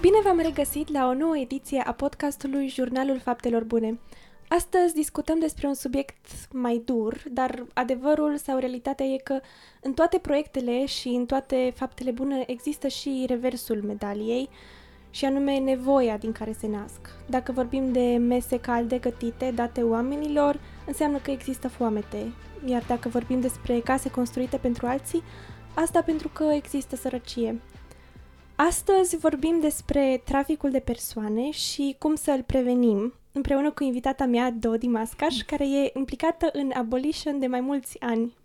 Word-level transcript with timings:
Bine 0.00 0.18
v-am 0.24 0.38
regăsit 0.38 0.92
la 0.92 1.06
o 1.06 1.14
nouă 1.14 1.36
ediție 1.36 1.82
a 1.86 1.92
podcastului 1.92 2.68
Jurnalul 2.68 3.18
Faptelor 3.18 3.64
Bune. 3.64 3.98
Astăzi 4.48 4.94
discutăm 4.94 5.38
despre 5.38 5.66
un 5.66 5.74
subiect 5.74 6.26
mai 6.52 6.82
dur, 6.84 7.22
dar 7.30 7.64
adevărul 7.74 8.36
sau 8.36 8.58
realitatea 8.58 9.06
e 9.06 9.16
că 9.16 9.40
în 9.82 9.92
toate 9.92 10.18
proiectele 10.18 10.86
și 10.86 11.08
în 11.08 11.26
toate 11.26 11.72
faptele 11.76 12.10
bune 12.10 12.44
există 12.46 12.88
și 12.88 13.24
reversul 13.28 13.82
medaliei, 13.86 14.48
și 15.10 15.24
anume 15.24 15.58
nevoia 15.58 16.16
din 16.16 16.32
care 16.32 16.52
se 16.58 16.66
nasc. 16.68 17.00
Dacă 17.26 17.52
vorbim 17.52 17.92
de 17.92 18.16
mese 18.16 18.60
calde 18.60 18.98
gătite 18.98 19.52
date 19.54 19.82
oamenilor, 19.82 20.60
înseamnă 20.86 21.18
că 21.18 21.30
există 21.30 21.68
foamete, 21.68 22.32
iar 22.66 22.84
dacă 22.86 23.08
vorbim 23.08 23.40
despre 23.40 23.80
case 23.80 24.10
construite 24.10 24.56
pentru 24.56 24.86
alții, 24.86 25.22
asta 25.74 26.02
pentru 26.02 26.28
că 26.28 26.44
există 26.44 26.96
sărăcie. 26.96 27.60
Astăzi 28.60 29.16
vorbim 29.16 29.60
despre 29.60 30.22
traficul 30.24 30.70
de 30.70 30.78
persoane 30.78 31.50
și 31.50 31.96
cum 31.98 32.14
să 32.14 32.30
îl 32.30 32.42
prevenim, 32.42 33.14
împreună 33.32 33.70
cu 33.70 33.84
invitata 33.84 34.24
mea, 34.24 34.50
Dodi 34.50 34.86
Mascaș, 34.86 35.36
care 35.46 35.68
e 35.68 35.90
implicată 35.94 36.48
în 36.52 36.70
abolition 36.74 37.38
de 37.38 37.46
mai 37.46 37.60
mulți 37.60 37.96
ani. 38.00 38.36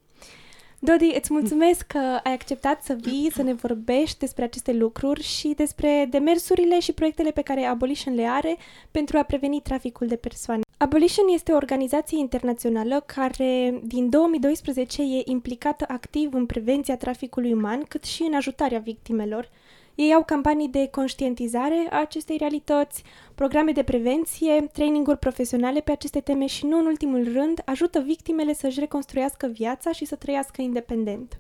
Dodi, 0.79 1.15
îți 1.15 1.33
mulțumesc 1.33 1.87
că 1.87 1.97
ai 1.97 2.33
acceptat 2.33 2.83
să 2.83 2.97
vii, 3.01 3.31
să 3.31 3.41
ne 3.41 3.53
vorbești 3.53 4.19
despre 4.19 4.43
aceste 4.43 4.73
lucruri 4.73 5.23
și 5.23 5.53
despre 5.55 6.07
demersurile 6.09 6.79
și 6.79 6.93
proiectele 6.93 7.31
pe 7.31 7.41
care 7.41 7.63
Abolition 7.63 8.13
le 8.13 8.25
are 8.25 8.57
pentru 8.91 9.17
a 9.17 9.23
preveni 9.23 9.61
traficul 9.61 10.07
de 10.07 10.15
persoane. 10.15 10.61
Abolition 10.77 11.25
este 11.27 11.51
o 11.51 11.55
organizație 11.55 12.17
internațională 12.17 13.03
care 13.05 13.81
din 13.83 14.09
2012 14.09 15.01
e 15.01 15.21
implicată 15.25 15.85
activ 15.87 16.33
în 16.33 16.45
prevenția 16.45 16.97
traficului 16.97 17.53
uman, 17.53 17.83
cât 17.87 18.03
și 18.03 18.21
în 18.21 18.33
ajutarea 18.33 18.79
victimelor– 18.79 19.49
ei 19.95 20.13
au 20.13 20.23
campanii 20.23 20.67
de 20.67 20.87
conștientizare 20.91 21.87
a 21.89 21.99
acestei 21.99 22.37
realități, 22.37 23.03
programe 23.35 23.71
de 23.71 23.83
prevenție, 23.83 24.69
traininguri 24.73 25.17
profesionale 25.17 25.79
pe 25.79 25.91
aceste 25.91 26.19
teme 26.19 26.45
și, 26.45 26.65
nu 26.65 26.77
în 26.79 26.85
ultimul 26.85 27.23
rând, 27.33 27.61
ajută 27.65 27.99
victimele 27.99 28.53
să-și 28.53 28.79
reconstruiască 28.79 29.47
viața 29.47 29.91
și 29.91 30.05
să 30.05 30.15
trăiască 30.15 30.61
independent. 30.61 31.37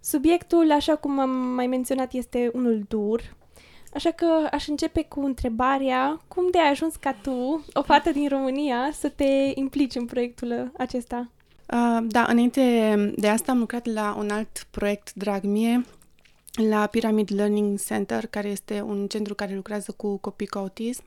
Subiectul, 0.00 0.72
așa 0.72 0.96
cum 0.96 1.18
am 1.18 1.30
mai 1.30 1.66
menționat, 1.66 2.12
este 2.12 2.50
unul 2.54 2.84
dur, 2.88 3.36
așa 3.94 4.10
că 4.10 4.48
aș 4.50 4.66
începe 4.66 5.02
cu 5.02 5.20
întrebarea 5.20 6.20
cum 6.28 6.44
de 6.50 6.58
ai 6.58 6.70
ajuns 6.70 6.96
ca 6.96 7.12
tu, 7.12 7.64
o 7.72 7.82
fată 7.82 8.10
din 8.10 8.28
România, 8.28 8.90
să 8.92 9.08
te 9.08 9.52
implici 9.54 9.94
în 9.94 10.04
proiectul 10.04 10.72
acesta? 10.76 11.30
Uh, 11.72 11.98
da, 12.02 12.24
înainte 12.28 12.94
de 13.16 13.28
asta 13.28 13.52
am 13.52 13.58
lucrat 13.58 13.86
la 13.86 14.14
un 14.18 14.30
alt 14.30 14.66
proiect 14.70 15.12
drag 15.14 15.42
mie, 15.42 15.84
la 16.52 16.86
Pyramid 16.86 17.32
Learning 17.34 17.80
Center, 17.80 18.26
care 18.26 18.48
este 18.48 18.80
un 18.80 19.06
centru 19.06 19.34
care 19.34 19.54
lucrează 19.54 19.92
cu 19.92 20.16
copii 20.16 20.46
cu 20.46 20.58
autism. 20.58 21.02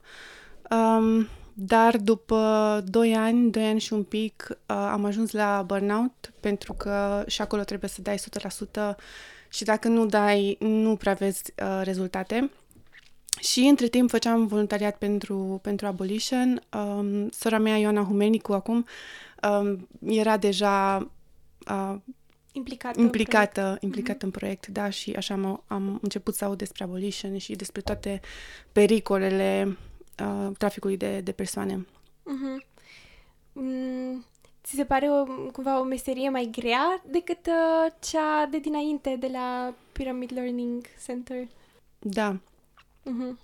Um, 0.70 1.28
dar 1.54 1.98
după 1.98 2.84
2 2.88 3.16
ani, 3.16 3.52
2 3.52 3.66
ani 3.66 3.80
și 3.80 3.94
un 3.94 4.04
pic, 4.04 4.48
uh, 4.50 4.56
am 4.76 5.06
ajuns 5.06 5.32
la 5.32 5.64
burnout 5.66 6.34
pentru 6.40 6.74
că 6.74 7.24
și 7.28 7.42
acolo 7.42 7.64
trebuie 7.64 7.90
să 7.90 8.02
dai 8.02 8.18
100% 8.18 8.96
și 9.50 9.64
dacă 9.64 9.88
nu 9.88 10.06
dai, 10.06 10.58
nu 10.60 10.96
prea 10.96 11.14
vezi 11.14 11.42
uh, 11.64 11.82
rezultate. 11.84 12.52
Și 13.40 13.60
între 13.60 13.88
timp 13.88 14.10
făceam 14.10 14.48
voluntariat 14.48 14.98
pentru, 14.98 15.60
pentru 15.62 15.86
Abolition. 15.86 16.62
Um, 16.74 17.30
sora 17.30 17.58
mea, 17.58 17.78
Ioana 17.78 18.04
Humenicu, 18.04 18.54
acum, 18.54 18.86
um, 19.50 19.88
era 20.06 20.38
deja 20.38 20.98
uh, 21.70 21.96
implicată, 22.54 23.00
implicată, 23.00 23.62
în 23.62 23.68
proiect. 23.70 23.84
implicată 23.84 24.18
mm-hmm. 24.18 24.24
în 24.24 24.32
proiect, 24.32 24.68
da, 24.68 24.90
și 24.90 25.12
așa 25.12 25.34
am, 25.34 25.64
am 25.68 26.00
început 26.02 26.36
să 26.36 26.46
aud 26.46 26.58
despre 26.58 26.84
abolition 26.84 27.38
și 27.38 27.56
despre 27.56 27.82
toate 27.82 28.22
pericolele 28.72 29.78
uh, 30.20 30.52
traficului 30.58 30.98
de, 30.98 31.22
de 31.22 31.32
persoane. 31.32 31.88
Mm-hmm. 32.24 32.72
Mm, 33.54 34.26
ți 34.64 34.76
se 34.76 34.86
pare 34.86 35.10
o, 35.10 35.24
cumva 35.52 35.80
o 35.80 35.84
meserie 35.84 36.30
mai 36.30 36.50
grea 36.52 37.04
decât 37.06 37.48
uh, 37.48 37.94
cea 38.00 38.46
de 38.46 38.60
dinainte 38.60 39.16
de 39.20 39.30
la 39.32 39.74
Pyramid 39.92 40.32
Learning 40.34 40.86
Center? 41.06 41.48
Da. 42.00 42.40
Mm-hmm. 43.06 43.38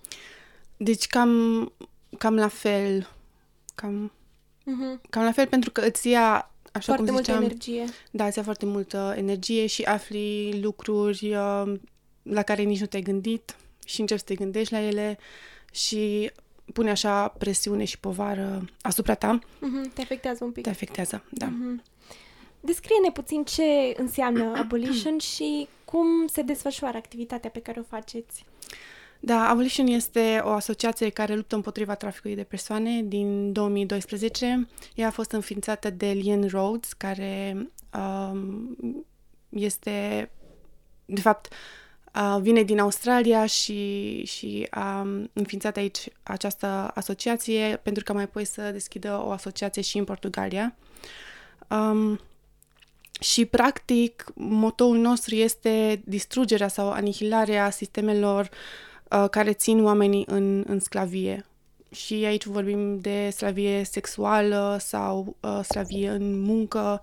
Deci 0.76 1.06
cam, 1.06 1.72
cam 2.18 2.34
la 2.34 2.48
fel. 2.48 3.10
Cam, 3.74 4.12
mm-hmm. 4.62 5.10
cam 5.10 5.22
la 5.24 5.32
fel 5.32 5.46
pentru 5.46 5.70
că 5.70 5.80
îți 5.80 6.08
ia 6.08 6.50
Așa 6.72 6.94
foarte 6.94 7.10
cum 7.10 7.16
ziceam, 7.16 7.38
multă 7.38 7.52
energie. 7.52 7.84
Da, 8.10 8.26
îți 8.26 8.40
foarte 8.40 8.66
multă 8.66 9.14
energie 9.16 9.66
și 9.66 9.82
afli 9.82 10.60
lucruri 10.62 11.34
uh, 11.34 11.72
la 12.22 12.42
care 12.42 12.62
nici 12.62 12.80
nu 12.80 12.86
te-ai 12.86 13.02
gândit 13.02 13.56
și 13.84 14.00
începi 14.00 14.20
să 14.20 14.26
te 14.26 14.34
gândești 14.34 14.72
la 14.72 14.80
ele 14.80 15.18
și 15.72 16.30
pune 16.72 16.90
așa 16.90 17.28
presiune 17.28 17.84
și 17.84 18.00
povară 18.00 18.64
asupra 18.80 19.14
ta. 19.14 19.38
Mm-hmm, 19.38 19.94
te 19.94 20.00
afectează 20.00 20.44
un 20.44 20.50
pic. 20.50 20.62
Te 20.62 20.70
afectează, 20.70 21.24
da. 21.30 21.46
Mm-hmm. 21.46 21.84
Descrie-ne 22.60 23.10
puțin 23.10 23.44
ce 23.44 23.94
înseamnă 23.96 24.52
abolition 24.56 25.18
și 25.18 25.68
cum 25.84 26.26
se 26.26 26.42
desfășoară 26.42 26.96
activitatea 26.96 27.50
pe 27.50 27.60
care 27.60 27.80
o 27.80 27.82
faceți. 27.82 28.44
Da, 29.22 29.48
Abolition 29.48 29.86
este 29.86 30.40
o 30.44 30.48
asociație 30.48 31.08
care 31.08 31.34
luptă 31.34 31.54
împotriva 31.54 31.94
traficului 31.94 32.36
de 32.36 32.42
persoane 32.42 33.02
din 33.02 33.52
2012. 33.52 34.68
Ea 34.94 35.06
a 35.06 35.10
fost 35.10 35.30
înființată 35.30 35.90
de 35.90 36.06
Lien 36.06 36.48
Rhodes, 36.48 36.92
care 36.92 37.66
um, 37.98 38.76
este, 39.48 40.30
de 41.04 41.20
fapt, 41.20 41.52
uh, 42.14 42.38
vine 42.40 42.62
din 42.62 42.78
Australia 42.78 43.46
și, 43.46 44.22
și 44.24 44.66
a 44.70 45.06
înființat 45.32 45.76
aici 45.76 46.08
această 46.22 46.90
asociație 46.94 47.80
pentru 47.82 48.04
că 48.04 48.12
mai 48.12 48.22
apoi 48.22 48.44
să 48.44 48.70
deschidă 48.70 49.22
o 49.24 49.30
asociație 49.30 49.82
și 49.82 49.98
în 49.98 50.04
Portugalia. 50.04 50.74
Um, 51.68 52.20
și, 53.20 53.44
practic, 53.44 54.24
motoul 54.34 54.96
nostru 54.98 55.34
este 55.34 56.02
distrugerea 56.04 56.68
sau 56.68 56.90
anihilarea 56.90 57.70
sistemelor 57.70 58.44
uh, 58.44 58.88
Uh, 59.12 59.28
care 59.30 59.52
țin 59.52 59.84
oamenii 59.84 60.24
în, 60.28 60.64
în 60.66 60.80
sclavie. 60.80 61.44
Și 61.90 62.14
aici 62.14 62.44
vorbim 62.44 62.98
de 62.98 63.30
sclavie 63.32 63.84
sexuală 63.84 64.76
sau 64.80 65.36
uh, 65.40 65.60
sclavie 65.62 66.08
în 66.08 66.40
muncă, 66.40 67.00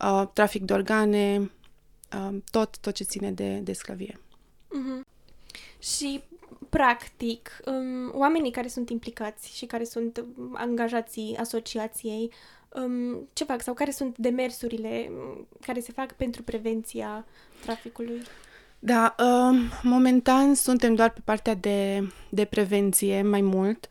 uh, 0.00 0.22
trafic 0.32 0.62
de 0.62 0.72
organe, 0.72 1.50
uh, 2.12 2.36
tot, 2.50 2.78
tot 2.78 2.94
ce 2.94 3.04
ține 3.04 3.30
de, 3.30 3.56
de 3.56 3.72
sclavie. 3.72 4.20
Mm-hmm. 4.20 5.06
Și, 5.78 6.22
practic, 6.68 7.60
um, 7.64 8.12
oamenii 8.14 8.50
care 8.50 8.68
sunt 8.68 8.90
implicați 8.90 9.56
și 9.56 9.66
care 9.66 9.84
sunt 9.84 10.24
angajații 10.52 11.36
asociației, 11.36 12.32
um, 12.74 13.28
ce 13.32 13.44
fac 13.44 13.62
sau 13.62 13.74
care 13.74 13.90
sunt 13.90 14.18
demersurile 14.18 15.10
um, 15.10 15.46
care 15.60 15.80
se 15.80 15.92
fac 15.92 16.12
pentru 16.12 16.42
prevenția 16.42 17.26
traficului? 17.62 18.22
Da, 18.78 19.14
uh, 19.18 19.58
momentan 19.82 20.54
suntem 20.54 20.94
doar 20.94 21.10
pe 21.10 21.20
partea 21.24 21.54
de, 21.54 22.08
de 22.28 22.44
prevenție 22.44 23.22
mai 23.22 23.40
mult 23.40 23.88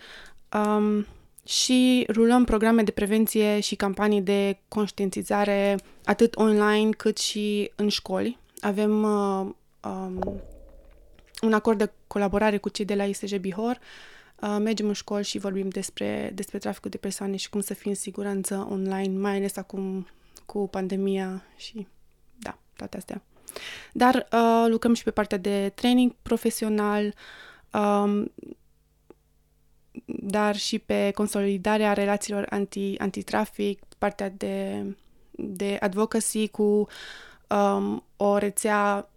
um, 0.54 1.06
și 1.46 2.06
rulăm 2.10 2.44
programe 2.44 2.84
de 2.84 2.92
prevenție 2.92 3.60
și 3.60 3.76
campanii 3.76 4.22
de 4.22 4.60
conștientizare 4.68 5.78
atât 6.04 6.36
online 6.36 6.90
cât 6.90 7.18
și 7.18 7.72
în 7.76 7.90
școli. 7.90 8.38
Avem 8.60 9.04
uh, 9.04 9.50
um, 9.84 10.42
un 11.42 11.54
acord 11.54 11.78
de 11.78 11.92
colaborare 12.08 12.58
cu 12.58 12.70
cei 12.70 12.86
de 12.86 12.96
la 12.96 13.04
ISJ 13.06 13.36
Bihor. 13.36 13.80
Uh, 14.42 14.58
mergem 14.60 14.88
în 14.88 14.94
școli 14.94 15.24
și 15.24 15.38
vorbim 15.38 15.70
despre, 15.70 16.32
despre 16.34 16.58
traficul 16.58 16.90
de 16.90 16.98
persoane 16.98 17.36
și 17.36 17.50
cum 17.50 17.62
să 17.62 17.74
fii 17.74 17.90
în 17.90 17.96
siguranță 17.96 18.68
online, 18.70 19.20
mai 19.20 19.36
ales 19.36 19.58
acum 19.58 20.08
cu 20.46 20.68
pandemia 20.68 21.46
și 21.56 21.88
da, 22.40 22.58
toate 22.76 22.98
astea. 22.98 23.22
Dar 23.94 24.28
uh, 24.32 24.66
lucrăm 24.68 24.94
și 24.94 25.04
pe 25.04 25.12
partea 25.12 25.38
de 25.38 25.72
training 25.76 26.14
profesional, 26.22 27.14
um, 27.74 28.32
dar 30.06 30.56
și 30.56 30.80
pe 30.80 31.12
consolidarea 31.16 31.94
relațiilor 31.94 32.46
anti, 32.50 32.98
antitrafic, 32.98 33.82
partea 33.98 34.30
de, 34.30 34.84
de 35.32 35.78
advocacy 35.80 36.48
cu 36.48 36.88
um, 37.50 38.04
o 38.18 38.38
rețea 38.38 39.10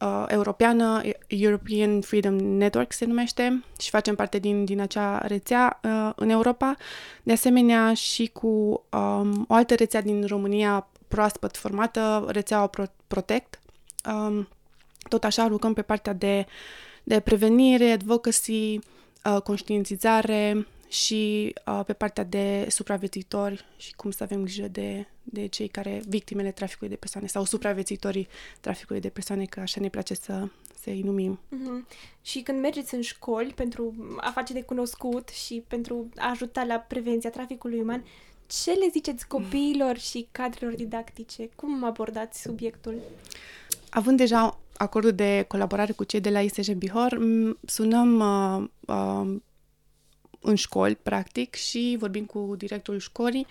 uh, 0.00 0.24
europeană, 0.28 1.02
European 1.26 2.00
Freedom 2.00 2.34
Network 2.34 2.92
se 2.92 3.04
numește, 3.04 3.64
și 3.80 3.90
facem 3.90 4.14
parte 4.14 4.38
din, 4.38 4.64
din 4.64 4.80
acea 4.80 5.18
rețea 5.18 5.80
uh, 5.82 6.12
în 6.16 6.28
Europa. 6.28 6.76
De 7.22 7.32
asemenea 7.32 7.94
și 7.94 8.26
cu 8.26 8.46
um, 8.90 9.44
o 9.48 9.54
altă 9.54 9.74
rețea 9.74 10.00
din 10.02 10.26
România, 10.26 10.88
proaspăt 11.14 11.56
formată, 11.56 12.26
rețeaua 12.28 12.66
Pro- 12.66 12.92
Protect. 13.06 13.60
Um, 14.12 14.48
tot 15.08 15.24
așa 15.24 15.46
lucrăm 15.46 15.72
pe 15.72 15.82
partea 15.82 16.12
de, 16.12 16.46
de 17.02 17.20
prevenire, 17.20 17.90
advocacy, 17.90 18.78
uh, 18.78 19.40
conștientizare, 19.44 20.66
și 20.94 21.54
uh, 21.66 21.80
pe 21.86 21.92
partea 21.92 22.24
de 22.24 22.66
supraviețuitori 22.70 23.64
și 23.76 23.94
cum 23.94 24.10
să 24.10 24.22
avem 24.22 24.42
grijă 24.42 24.68
de, 24.68 25.06
de 25.22 25.46
cei 25.46 25.68
care, 25.68 26.02
victimele 26.08 26.50
traficului 26.50 26.88
de 26.88 26.96
persoane 26.98 27.26
sau 27.26 27.44
supraviețuitorii 27.44 28.28
traficului 28.60 29.00
de 29.00 29.08
persoane, 29.08 29.44
că 29.44 29.60
așa 29.60 29.80
ne 29.80 29.88
place 29.88 30.14
să, 30.14 30.48
să-i 30.80 31.02
numim. 31.02 31.38
Mm-hmm. 31.38 31.88
Și 32.22 32.40
când 32.40 32.60
mergeți 32.60 32.94
în 32.94 33.00
școli 33.00 33.52
pentru 33.52 33.94
a 34.16 34.30
face 34.30 34.52
de 34.52 34.62
cunoscut 34.62 35.28
și 35.28 35.64
pentru 35.68 36.08
a 36.16 36.30
ajuta 36.30 36.64
la 36.64 36.76
prevenția 36.76 37.30
traficului 37.30 37.80
uman, 37.80 38.04
ce 38.46 38.70
le 38.70 38.88
ziceți 38.92 39.28
copiilor 39.28 39.98
și 39.98 40.28
cadrelor 40.32 40.74
didactice? 40.74 41.48
Cum 41.56 41.84
abordați 41.84 42.42
subiectul? 42.42 42.94
Având 43.90 44.16
deja 44.16 44.58
acordul 44.76 45.12
de 45.12 45.44
colaborare 45.48 45.92
cu 45.92 46.04
cei 46.04 46.20
de 46.20 46.30
la 46.30 46.40
ISJ 46.40 46.68
Bihor, 46.68 47.18
sunăm 47.64 48.18
uh, 48.18 48.68
uh, 48.96 49.36
în 50.44 50.54
școli, 50.54 50.96
practic, 51.02 51.54
și 51.54 51.96
vorbim 51.98 52.24
cu 52.24 52.54
directorul 52.58 53.00
școlii, 53.00 53.46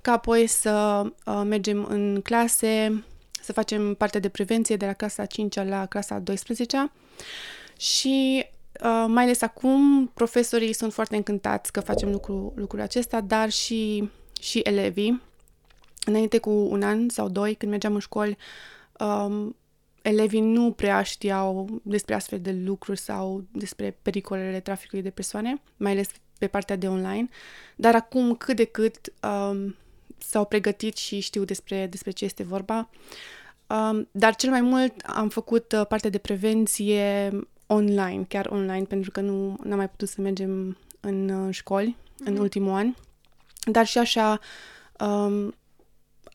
ca 0.00 0.12
apoi 0.12 0.46
să 0.46 1.02
uh, 1.26 1.42
mergem 1.44 1.84
în 1.84 2.20
clase, 2.22 3.04
să 3.42 3.52
facem 3.52 3.94
parte 3.94 4.18
de 4.18 4.28
prevenție 4.28 4.76
de 4.76 4.86
la 4.86 4.92
clasa 4.92 5.24
5 5.24 5.54
la 5.54 5.86
clasa 5.86 6.18
12 6.18 6.92
și 7.78 8.44
uh, 8.84 9.04
mai 9.08 9.24
ales 9.24 9.42
acum 9.42 10.06
profesorii 10.14 10.72
sunt 10.72 10.92
foarte 10.92 11.16
încântați 11.16 11.72
că 11.72 11.80
facem 11.80 12.10
lucru, 12.10 12.52
lucrul 12.56 12.80
acesta, 12.80 13.20
dar 13.20 13.50
și, 13.50 14.10
și 14.40 14.58
elevii. 14.58 15.22
Înainte 16.04 16.38
cu 16.38 16.50
un 16.50 16.82
an 16.82 17.08
sau 17.08 17.28
doi, 17.28 17.54
când 17.54 17.70
mergeam 17.70 17.94
în 17.94 18.00
școli, 18.00 18.36
um, 18.98 19.56
elevii 20.02 20.40
nu 20.40 20.72
prea 20.72 21.02
știau 21.02 21.80
despre 21.82 22.14
astfel 22.14 22.40
de 22.40 22.52
lucruri 22.52 22.98
sau 22.98 23.44
despre 23.52 23.98
pericolele 24.02 24.60
traficului 24.60 25.02
de 25.02 25.10
persoane, 25.10 25.60
mai 25.76 25.92
ales 25.92 26.08
pe 26.38 26.46
partea 26.46 26.76
de 26.76 26.88
online, 26.88 27.28
dar 27.76 27.94
acum 27.94 28.34
cât 28.34 28.56
de 28.56 28.64
cât 28.64 29.12
um, 29.22 29.76
s-au 30.18 30.44
pregătit 30.44 30.96
și 30.96 31.20
știu 31.20 31.44
despre, 31.44 31.86
despre 31.86 32.10
ce 32.10 32.24
este 32.24 32.42
vorba. 32.42 32.88
Um, 33.66 34.08
dar 34.10 34.34
cel 34.34 34.50
mai 34.50 34.60
mult 34.60 35.00
am 35.00 35.28
făcut 35.28 35.72
uh, 35.72 35.86
partea 35.86 36.10
de 36.10 36.18
prevenție 36.18 37.30
online, 37.66 38.24
chiar 38.28 38.46
online, 38.46 38.84
pentru 38.84 39.10
că 39.10 39.20
nu 39.20 39.56
am 39.70 39.76
mai 39.76 39.88
putut 39.88 40.08
să 40.08 40.20
mergem 40.20 40.78
în 41.00 41.28
uh, 41.28 41.54
școli 41.54 41.96
mm-hmm. 41.96 42.24
în 42.24 42.32
mhm. 42.32 42.42
ultimul 42.42 42.72
an. 42.72 42.94
Dar 43.70 43.86
și 43.86 43.98
așa, 43.98 44.40
um, 45.00 45.54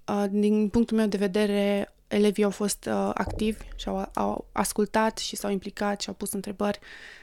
uh, 0.08 0.26
din 0.30 0.70
punctul 0.70 0.98
meu 0.98 1.08
de 1.08 1.18
vedere, 1.18 1.94
elevii 2.08 2.44
au 2.44 2.50
fost 2.50 2.86
uh, 2.86 3.12
activi 3.14 3.64
și 3.76 3.88
au, 3.88 4.10
au 4.14 4.48
ascultat 4.52 5.18
și 5.18 5.36
s-au 5.36 5.52
implicat 5.52 6.02
și 6.02 6.08
au 6.08 6.16
pus 6.16 6.32
întrebări 6.32 6.80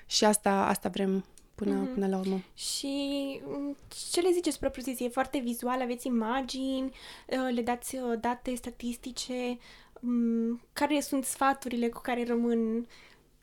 și 0.07 0.25
asta, 0.25 0.67
asta 0.67 0.89
vrem 0.89 1.25
până, 1.65 1.85
mm-hmm. 1.85 1.95
până 1.95 2.07
la 2.07 2.19
urmă. 2.19 2.43
Și 2.55 2.97
mm, 3.45 3.77
ce 4.13 4.21
le 4.21 4.31
ziceți 4.33 4.59
propriu-zis? 4.59 5.01
E 5.01 5.09
foarte 5.09 5.39
vizual, 5.39 5.81
aveți 5.81 6.07
imagini, 6.07 6.93
uh, 7.27 7.55
le 7.55 7.63
dați 7.63 7.97
uh, 7.97 8.19
date 8.21 8.55
statistice, 8.55 9.59
mm, 10.01 10.61
care 10.73 11.01
sunt 11.01 11.25
sfaturile 11.25 11.89
cu 11.89 12.01
care 12.01 12.25
rămân, 12.25 12.87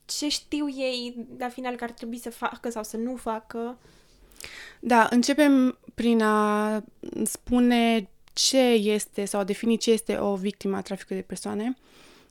ce 0.06 0.30
știu 0.30 0.70
ei 0.70 1.28
la 1.38 1.50
final 1.50 1.76
că 1.76 1.84
ar 1.84 1.92
trebui 1.92 2.18
să 2.18 2.30
facă 2.30 2.70
sau 2.70 2.84
să 2.84 2.98
nu 2.98 3.16
facă? 3.16 3.78
Da, 4.80 5.08
începem 5.10 5.78
prin 5.94 6.22
a 6.22 6.84
spune 7.24 8.10
ce 8.34 8.62
este 8.70 9.26
sau 9.26 9.40
a 9.40 9.44
defini 9.44 9.78
ce 9.78 9.92
este 9.92 10.18
o 10.18 10.36
victimă 10.36 10.78
a 10.78 10.82
traficului 10.82 11.22
de 11.22 11.28
persoane. 11.28 11.78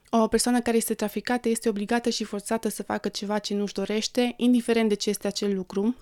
O 0.09 0.27
persoană 0.27 0.61
care 0.61 0.77
este 0.77 0.93
traficată 0.93 1.49
este 1.49 1.69
obligată 1.69 2.09
și 2.09 2.23
forțată 2.23 2.69
să 2.69 2.83
facă 2.83 3.09
ceva 3.09 3.39
ce 3.39 3.53
nu-și 3.53 3.73
dorește, 3.73 4.33
indiferent 4.37 4.89
de 4.89 4.95
ce 4.95 5.09
este 5.09 5.27
acel 5.27 5.55
lucru. 5.55 5.95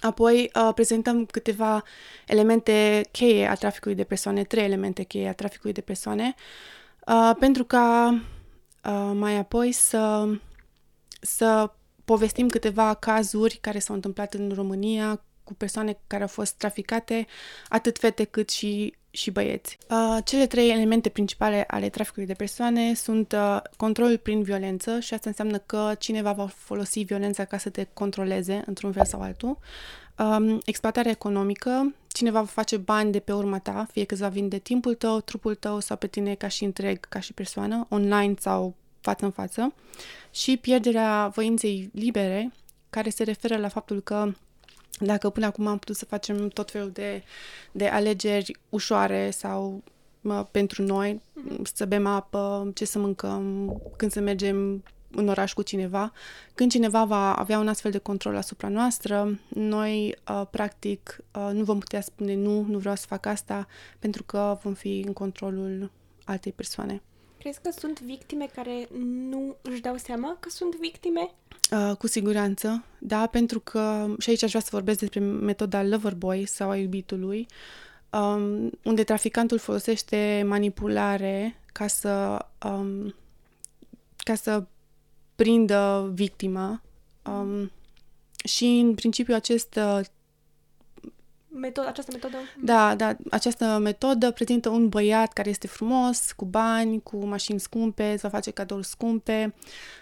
Apoi 0.00 0.50
uh, 0.54 0.70
prezentăm 0.74 1.26
câteva 1.26 1.82
elemente 2.26 3.08
cheie 3.10 3.46
a 3.46 3.54
traficului 3.54 3.96
de 3.96 4.04
persoane, 4.04 4.44
trei 4.44 4.64
elemente 4.64 5.02
cheie 5.02 5.28
a 5.28 5.34
traficului 5.34 5.72
de 5.72 5.80
persoane, 5.80 6.34
uh, 7.06 7.36
pentru 7.38 7.64
ca 7.64 8.08
uh, 8.84 9.10
mai 9.14 9.36
apoi 9.36 9.72
să, 9.72 10.28
să 11.20 11.72
povestim 12.04 12.48
câteva 12.48 12.94
cazuri 12.94 13.58
care 13.60 13.78
s-au 13.78 13.94
întâmplat 13.94 14.34
în 14.34 14.52
România 14.54 15.22
cu 15.44 15.54
persoane 15.54 15.98
care 16.06 16.22
au 16.22 16.28
fost 16.28 16.54
traficate, 16.54 17.26
atât 17.68 17.98
fete 17.98 18.24
cât 18.24 18.50
și 18.50 18.94
și 19.14 19.30
băieți. 19.30 19.78
Uh, 19.90 20.18
cele 20.24 20.46
trei 20.46 20.70
elemente 20.70 21.08
principale 21.08 21.64
ale 21.66 21.88
traficului 21.88 22.26
de 22.26 22.34
persoane 22.34 22.94
sunt 22.94 23.32
uh, 23.32 23.60
controlul 23.76 24.18
prin 24.18 24.42
violență 24.42 25.00
și 25.00 25.14
asta 25.14 25.28
înseamnă 25.28 25.58
că 25.58 25.94
cineva 25.98 26.32
va 26.32 26.46
folosi 26.46 27.02
violența 27.02 27.44
ca 27.44 27.58
să 27.58 27.70
te 27.70 27.86
controleze 27.92 28.62
într-un 28.66 28.92
fel 28.92 29.04
sau 29.04 29.20
altul. 29.20 29.58
Um, 30.18 30.60
exploatarea 30.64 31.10
economică, 31.10 31.94
cineva 32.08 32.40
va 32.40 32.46
face 32.46 32.76
bani 32.76 33.12
de 33.12 33.18
pe 33.18 33.32
urma 33.32 33.58
ta, 33.58 33.86
fie 33.92 34.04
că 34.04 34.14
îți 34.14 34.22
va 34.22 34.28
vinde 34.28 34.58
timpul 34.58 34.94
tău, 34.94 35.20
trupul 35.20 35.54
tău 35.54 35.80
sau 35.80 35.96
pe 35.96 36.06
tine 36.06 36.34
ca 36.34 36.48
și 36.48 36.64
întreg, 36.64 37.00
ca 37.08 37.20
și 37.20 37.32
persoană, 37.32 37.86
online 37.88 38.34
sau 38.38 38.74
față 39.00 39.24
în 39.24 39.30
față. 39.30 39.74
Și 40.30 40.56
pierderea 40.56 41.28
voinței 41.34 41.90
libere, 41.92 42.52
care 42.90 43.10
se 43.10 43.22
referă 43.22 43.56
la 43.56 43.68
faptul 43.68 44.00
că 44.00 44.32
dacă 45.00 45.30
până 45.30 45.46
acum 45.46 45.66
am 45.66 45.78
putut 45.78 45.96
să 45.96 46.04
facem 46.04 46.48
tot 46.48 46.70
felul 46.70 46.90
de, 46.90 47.22
de 47.72 47.86
alegeri 47.86 48.56
ușoare 48.68 49.30
sau 49.30 49.82
mă, 50.20 50.46
pentru 50.50 50.82
noi, 50.82 51.20
mm-hmm. 51.20 51.62
să 51.74 51.84
bem 51.84 52.06
apă, 52.06 52.70
ce 52.74 52.84
să 52.84 52.98
mâncăm, 52.98 53.76
când 53.96 54.12
să 54.12 54.20
mergem 54.20 54.82
în 55.14 55.28
oraș 55.28 55.52
cu 55.52 55.62
cineva, 55.62 56.12
când 56.54 56.70
cineva 56.70 57.04
va 57.04 57.32
avea 57.34 57.58
un 57.58 57.68
astfel 57.68 57.90
de 57.90 57.98
control 57.98 58.36
asupra 58.36 58.68
noastră, 58.68 59.38
noi, 59.48 60.14
uh, 60.28 60.42
practic, 60.50 61.18
uh, 61.34 61.50
nu 61.52 61.64
vom 61.64 61.78
putea 61.78 62.00
spune 62.00 62.34
nu, 62.34 62.66
nu 62.68 62.78
vreau 62.78 62.94
să 62.94 63.06
fac 63.06 63.26
asta, 63.26 63.66
pentru 63.98 64.22
că 64.22 64.58
vom 64.62 64.74
fi 64.74 65.02
în 65.06 65.12
controlul 65.12 65.90
altei 66.24 66.52
persoane. 66.52 67.02
Crezi 67.42 67.60
că 67.62 67.70
sunt 67.78 68.00
victime 68.00 68.46
care 68.54 68.88
nu 69.28 69.56
își 69.62 69.80
dau 69.80 69.96
seama 69.96 70.36
că 70.40 70.48
sunt 70.48 70.76
victime? 70.76 71.30
Uh, 71.70 71.96
cu 71.96 72.06
siguranță, 72.06 72.84
da, 72.98 73.26
pentru 73.26 73.60
că 73.60 74.14
și 74.18 74.30
aici 74.30 74.42
aș 74.42 74.48
vrea 74.48 74.60
să 74.60 74.68
vorbesc 74.72 74.98
despre 74.98 75.20
metoda 75.20 75.82
Loverboy 75.82 76.46
sau 76.46 76.70
a 76.70 76.76
iubitului, 76.76 77.46
um, 78.10 78.70
unde 78.84 79.04
traficantul 79.04 79.58
folosește 79.58 80.44
manipulare 80.46 81.60
ca 81.72 81.86
să, 81.86 82.46
um, 82.64 83.14
ca 84.16 84.34
să 84.34 84.64
prindă 85.34 86.10
victima. 86.14 86.82
Um, 87.26 87.70
și 88.44 88.64
în 88.64 88.94
principiu 88.94 89.34
acest 89.34 89.74
uh, 89.74 90.00
Metod- 91.60 91.86
această 91.86 92.10
metodă? 92.12 92.36
Da, 92.60 92.94
da, 92.94 93.16
această 93.30 93.78
metodă 93.82 94.30
prezintă 94.30 94.68
un 94.68 94.88
băiat 94.88 95.32
care 95.32 95.48
este 95.48 95.66
frumos, 95.66 96.32
cu 96.32 96.44
bani, 96.44 97.02
cu 97.02 97.26
mașini 97.26 97.60
scumpe, 97.60 98.12
îți 98.12 98.22
va 98.22 98.28
face 98.28 98.50
cadouri 98.50 98.86
scumpe, 98.86 99.54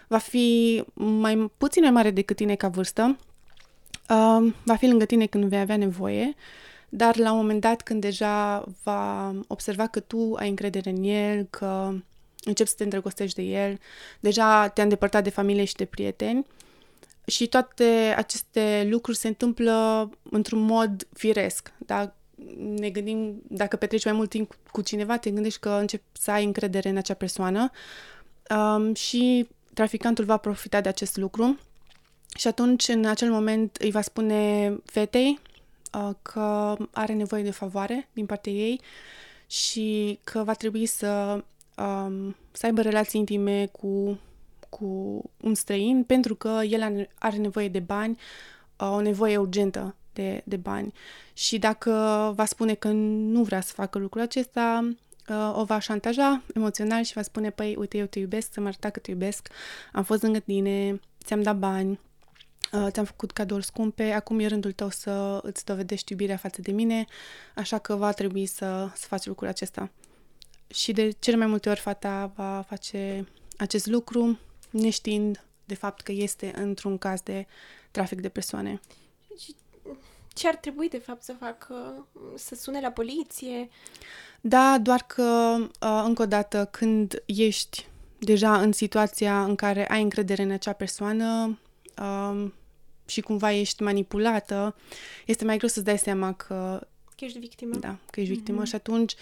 va 0.07 0.17
fi 0.17 0.83
mai 0.93 1.51
puțin 1.57 1.81
mai 1.81 1.91
mare 1.91 2.11
decât 2.11 2.35
tine 2.35 2.55
ca 2.55 2.67
vârstă, 2.67 3.17
uh, 4.09 4.53
va 4.63 4.75
fi 4.75 4.87
lângă 4.87 5.05
tine 5.05 5.25
când 5.25 5.43
vei 5.43 5.59
avea 5.59 5.77
nevoie, 5.77 6.35
dar 6.89 7.17
la 7.17 7.31
un 7.31 7.37
moment 7.37 7.61
dat 7.61 7.81
când 7.81 8.01
deja 8.01 8.65
va 8.83 9.33
observa 9.47 9.87
că 9.87 9.99
tu 9.99 10.33
ai 10.35 10.49
încredere 10.49 10.89
în 10.89 11.03
el, 11.03 11.47
că 11.49 11.93
începi 12.43 12.69
să 12.69 12.75
te 12.77 12.83
îndrăgostești 12.83 13.41
de 13.41 13.47
el, 13.47 13.79
deja 14.19 14.67
te-a 14.67 14.83
îndepărtat 14.83 15.23
de 15.23 15.29
familie 15.29 15.63
și 15.63 15.75
de 15.75 15.85
prieteni, 15.85 16.45
și 17.25 17.47
toate 17.47 18.13
aceste 18.17 18.87
lucruri 18.89 19.17
se 19.17 19.27
întâmplă 19.27 20.09
într-un 20.29 20.59
mod 20.59 21.07
firesc. 21.13 21.73
Da? 21.77 22.15
Ne 22.57 22.89
gândim, 22.89 23.41
dacă 23.47 23.75
petreci 23.75 24.05
mai 24.05 24.13
mult 24.13 24.29
timp 24.29 24.55
cu 24.71 24.81
cineva, 24.81 25.17
te 25.17 25.29
gândești 25.29 25.59
că 25.59 25.69
începi 25.69 26.03
să 26.11 26.31
ai 26.31 26.43
încredere 26.43 26.89
în 26.89 26.97
acea 26.97 27.13
persoană 27.13 27.71
um, 28.49 28.93
și 28.93 29.47
traficantul 29.73 30.25
va 30.25 30.37
profita 30.37 30.81
de 30.81 30.89
acest 30.89 31.17
lucru 31.17 31.59
și 32.35 32.47
atunci, 32.47 32.87
în 32.87 33.05
acel 33.05 33.31
moment, 33.31 33.75
îi 33.75 33.91
va 33.91 34.01
spune 34.01 34.73
fetei 34.85 35.39
uh, 35.93 36.09
că 36.21 36.77
are 36.91 37.13
nevoie 37.13 37.43
de 37.43 37.51
favoare 37.51 38.09
din 38.13 38.25
partea 38.25 38.51
ei 38.51 38.81
și 39.47 40.19
că 40.23 40.43
va 40.43 40.53
trebui 40.53 40.85
să, 40.85 41.43
um, 41.77 42.35
să 42.51 42.65
aibă 42.65 42.81
relații 42.81 43.19
intime 43.19 43.65
cu 43.65 44.19
cu 44.71 45.21
un 45.37 45.53
străin 45.53 46.03
pentru 46.03 46.35
că 46.35 46.59
el 46.69 47.09
are 47.19 47.37
nevoie 47.37 47.67
de 47.67 47.79
bani, 47.79 48.19
o 48.77 49.01
nevoie 49.01 49.37
urgentă 49.37 49.95
de, 50.13 50.41
de 50.45 50.55
bani. 50.55 50.93
Și 51.33 51.57
dacă 51.57 51.91
va 52.35 52.45
spune 52.45 52.73
că 52.73 52.87
nu 52.87 53.43
vrea 53.43 53.61
să 53.61 53.73
facă 53.73 53.97
lucrul 53.97 54.21
acesta, 54.21 54.95
o 55.53 55.63
va 55.63 55.79
șantaja 55.79 56.41
emoțional 56.53 57.03
și 57.03 57.13
va 57.13 57.21
spune, 57.21 57.49
păi, 57.49 57.75
uite, 57.75 57.97
eu 57.97 58.05
te 58.05 58.19
iubesc, 58.19 58.53
să 58.53 58.61
mă 58.61 58.67
arăta 58.67 58.89
că 58.89 58.99
te 58.99 59.11
iubesc, 59.11 59.47
am 59.93 60.03
fost 60.03 60.21
lângă 60.21 60.39
tine, 60.39 60.99
ți-am 61.23 61.41
dat 61.41 61.57
bani, 61.57 61.99
ți-am 62.89 63.05
făcut 63.05 63.31
cadouri 63.31 63.65
scumpe, 63.65 64.11
acum 64.11 64.39
e 64.39 64.47
rândul 64.47 64.71
tău 64.71 64.89
să 64.89 65.39
îți 65.43 65.65
dovedești 65.65 66.11
iubirea 66.11 66.37
față 66.37 66.61
de 66.61 66.71
mine, 66.71 67.05
așa 67.55 67.77
că 67.77 67.95
va 67.95 68.11
trebui 68.11 68.45
să, 68.45 68.89
să 68.95 69.05
faci 69.07 69.25
lucrul 69.25 69.47
acesta. 69.47 69.89
Și 70.67 70.91
de 70.91 71.09
cele 71.19 71.35
mai 71.35 71.47
multe 71.47 71.69
ori 71.69 71.79
fata 71.79 72.31
va 72.35 72.63
face 72.67 73.27
acest 73.57 73.85
lucru 73.85 74.39
neștiind 74.71 75.45
de 75.65 75.75
fapt 75.75 76.01
că 76.01 76.11
este 76.11 76.53
într-un 76.55 76.97
caz 76.97 77.21
de 77.21 77.45
trafic 77.91 78.21
de 78.21 78.29
persoane. 78.29 78.79
Și 79.39 79.55
ce 80.33 80.47
ar 80.47 80.55
trebui 80.55 80.89
de 80.89 80.97
fapt 80.97 81.23
să 81.23 81.33
facă? 81.39 82.07
Să 82.35 82.55
sune 82.55 82.79
la 82.79 82.89
poliție? 82.89 83.69
Da, 84.41 84.77
doar 84.77 85.03
că, 85.03 85.57
uh, 85.59 86.03
încă 86.05 86.21
o 86.21 86.25
dată, 86.25 86.67
când 86.71 87.23
ești 87.25 87.87
deja 88.19 88.61
în 88.61 88.71
situația 88.71 89.43
în 89.43 89.55
care 89.55 89.89
ai 89.89 90.01
încredere 90.01 90.43
în 90.43 90.51
acea 90.51 90.73
persoană 90.73 91.59
uh, 91.97 92.47
și 93.05 93.21
cumva 93.21 93.51
ești 93.51 93.83
manipulată, 93.83 94.75
este 95.25 95.45
mai 95.45 95.57
greu 95.57 95.69
să-ți 95.69 95.85
dai 95.85 95.97
seama 95.97 96.33
că... 96.33 96.87
Că 97.17 97.25
ești 97.25 97.39
victimă. 97.39 97.75
Da, 97.75 97.97
că 98.09 98.19
ești 98.19 98.33
victimă 98.33 98.61
mm-hmm. 98.61 98.67
și 98.67 98.75
atunci 98.75 99.15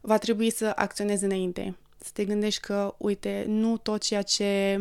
va 0.00 0.18
trebui 0.18 0.50
să 0.50 0.72
acționezi 0.74 1.24
înainte. 1.24 1.76
Să 2.04 2.10
te 2.12 2.24
gândești 2.24 2.60
că, 2.60 2.94
uite, 2.98 3.44
nu 3.48 3.76
tot 3.76 4.02
ceea 4.02 4.22
ce 4.22 4.78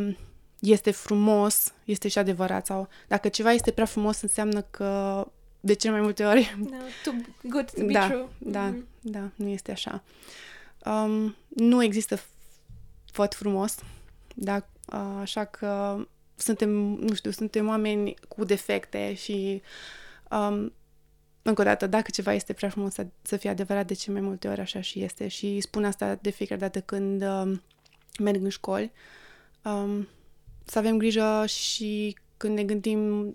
este 0.59 0.91
frumos 0.91 1.73
este 1.85 2.07
și 2.07 2.17
adevărat 2.17 2.65
sau 2.65 2.87
dacă 3.07 3.27
ceva 3.29 3.51
este 3.51 3.71
prea 3.71 3.85
frumos 3.85 4.21
înseamnă 4.21 4.61
că 4.61 5.27
de 5.59 5.73
cele 5.73 5.93
mai 5.93 6.01
multe 6.01 6.25
ori... 6.25 6.55
No, 6.59 6.77
too 7.03 7.13
good 7.43 7.71
to 7.71 7.85
be 7.85 7.91
da, 7.91 8.07
true. 8.07 8.27
Da, 8.37 8.73
mm-hmm. 8.73 9.01
da, 9.01 9.31
nu 9.35 9.47
este 9.47 9.71
așa. 9.71 10.03
Um, 10.85 11.35
nu 11.47 11.83
există 11.83 12.19
făt 13.11 13.33
frumos, 13.33 13.75
da, 14.35 14.67
uh, 14.93 15.17
așa 15.19 15.45
că 15.45 15.97
suntem, 16.35 16.69
nu 16.99 17.13
știu, 17.13 17.31
suntem 17.31 17.67
oameni 17.67 18.13
cu 18.27 18.43
defecte 18.43 19.13
și 19.13 19.61
um, 20.31 20.73
încă 21.41 21.61
o 21.61 21.63
dată, 21.63 21.87
dacă 21.87 22.11
ceva 22.11 22.33
este 22.33 22.53
prea 22.53 22.69
frumos 22.69 22.93
să, 22.93 23.05
să 23.21 23.37
fie 23.37 23.49
adevărat, 23.49 23.87
de 23.87 23.93
ce 23.93 24.11
mai 24.11 24.21
multe 24.21 24.47
ori 24.47 24.59
așa 24.59 24.81
și 24.81 25.03
este. 25.03 25.27
Și 25.27 25.59
spun 25.59 25.85
asta 25.85 26.15
de 26.21 26.29
fiecare 26.29 26.59
dată 26.59 26.81
când 26.81 27.23
um, 27.23 27.61
merg 28.19 28.43
în 28.43 28.49
școli. 28.49 28.91
Um, 29.63 30.07
să 30.65 30.77
avem 30.77 30.97
grijă 30.97 31.43
și 31.47 32.17
când 32.37 32.57
ne 32.57 32.63
gândim 32.63 33.33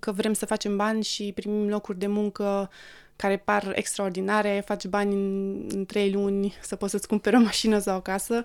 că 0.00 0.12
vrem 0.12 0.32
să 0.32 0.46
facem 0.46 0.76
bani 0.76 1.02
și 1.02 1.32
primim 1.34 1.68
locuri 1.68 1.98
de 1.98 2.06
muncă 2.06 2.70
care 3.16 3.36
par 3.36 3.72
extraordinare, 3.74 4.62
faci 4.66 4.86
bani 4.86 5.14
în, 5.14 5.66
în 5.68 5.84
trei 5.84 6.12
luni 6.12 6.54
să 6.62 6.76
poți 6.76 6.90
să-ți 6.90 7.08
cumperi 7.08 7.36
o 7.36 7.40
mașină 7.40 7.78
sau 7.78 7.96
o 7.96 8.00
casă 8.00 8.44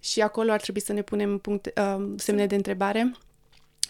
și 0.00 0.20
acolo 0.20 0.52
ar 0.52 0.60
trebui 0.60 0.80
să 0.80 0.92
ne 0.92 1.02
punem 1.02 1.38
puncte, 1.38 1.72
uh, 1.76 2.12
semne 2.16 2.46
de 2.46 2.54
întrebare 2.54 3.12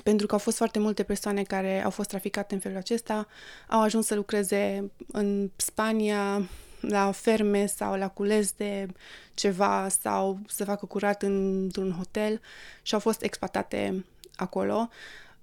pentru 0.02 0.26
că 0.26 0.32
au 0.32 0.38
fost 0.38 0.56
foarte 0.56 0.78
multe 0.78 1.02
persoane 1.02 1.42
care 1.42 1.84
au 1.84 1.90
fost 1.90 2.08
traficate 2.08 2.54
în 2.54 2.60
felul 2.60 2.76
acesta, 2.76 3.26
au 3.68 3.80
ajuns 3.80 4.06
să 4.06 4.14
lucreze 4.14 4.90
în 5.12 5.50
Spania, 5.56 6.48
la 6.80 7.10
ferme 7.10 7.66
sau 7.66 7.96
la 7.96 8.08
cules 8.08 8.52
de 8.52 8.86
ceva 9.34 9.88
sau 10.00 10.38
să 10.46 10.64
facă 10.64 10.86
curat 10.86 11.22
într-un 11.22 11.92
hotel 11.92 12.40
și 12.82 12.94
au 12.94 13.00
fost 13.00 13.22
exploatate 13.22 14.04
acolo. 14.36 14.88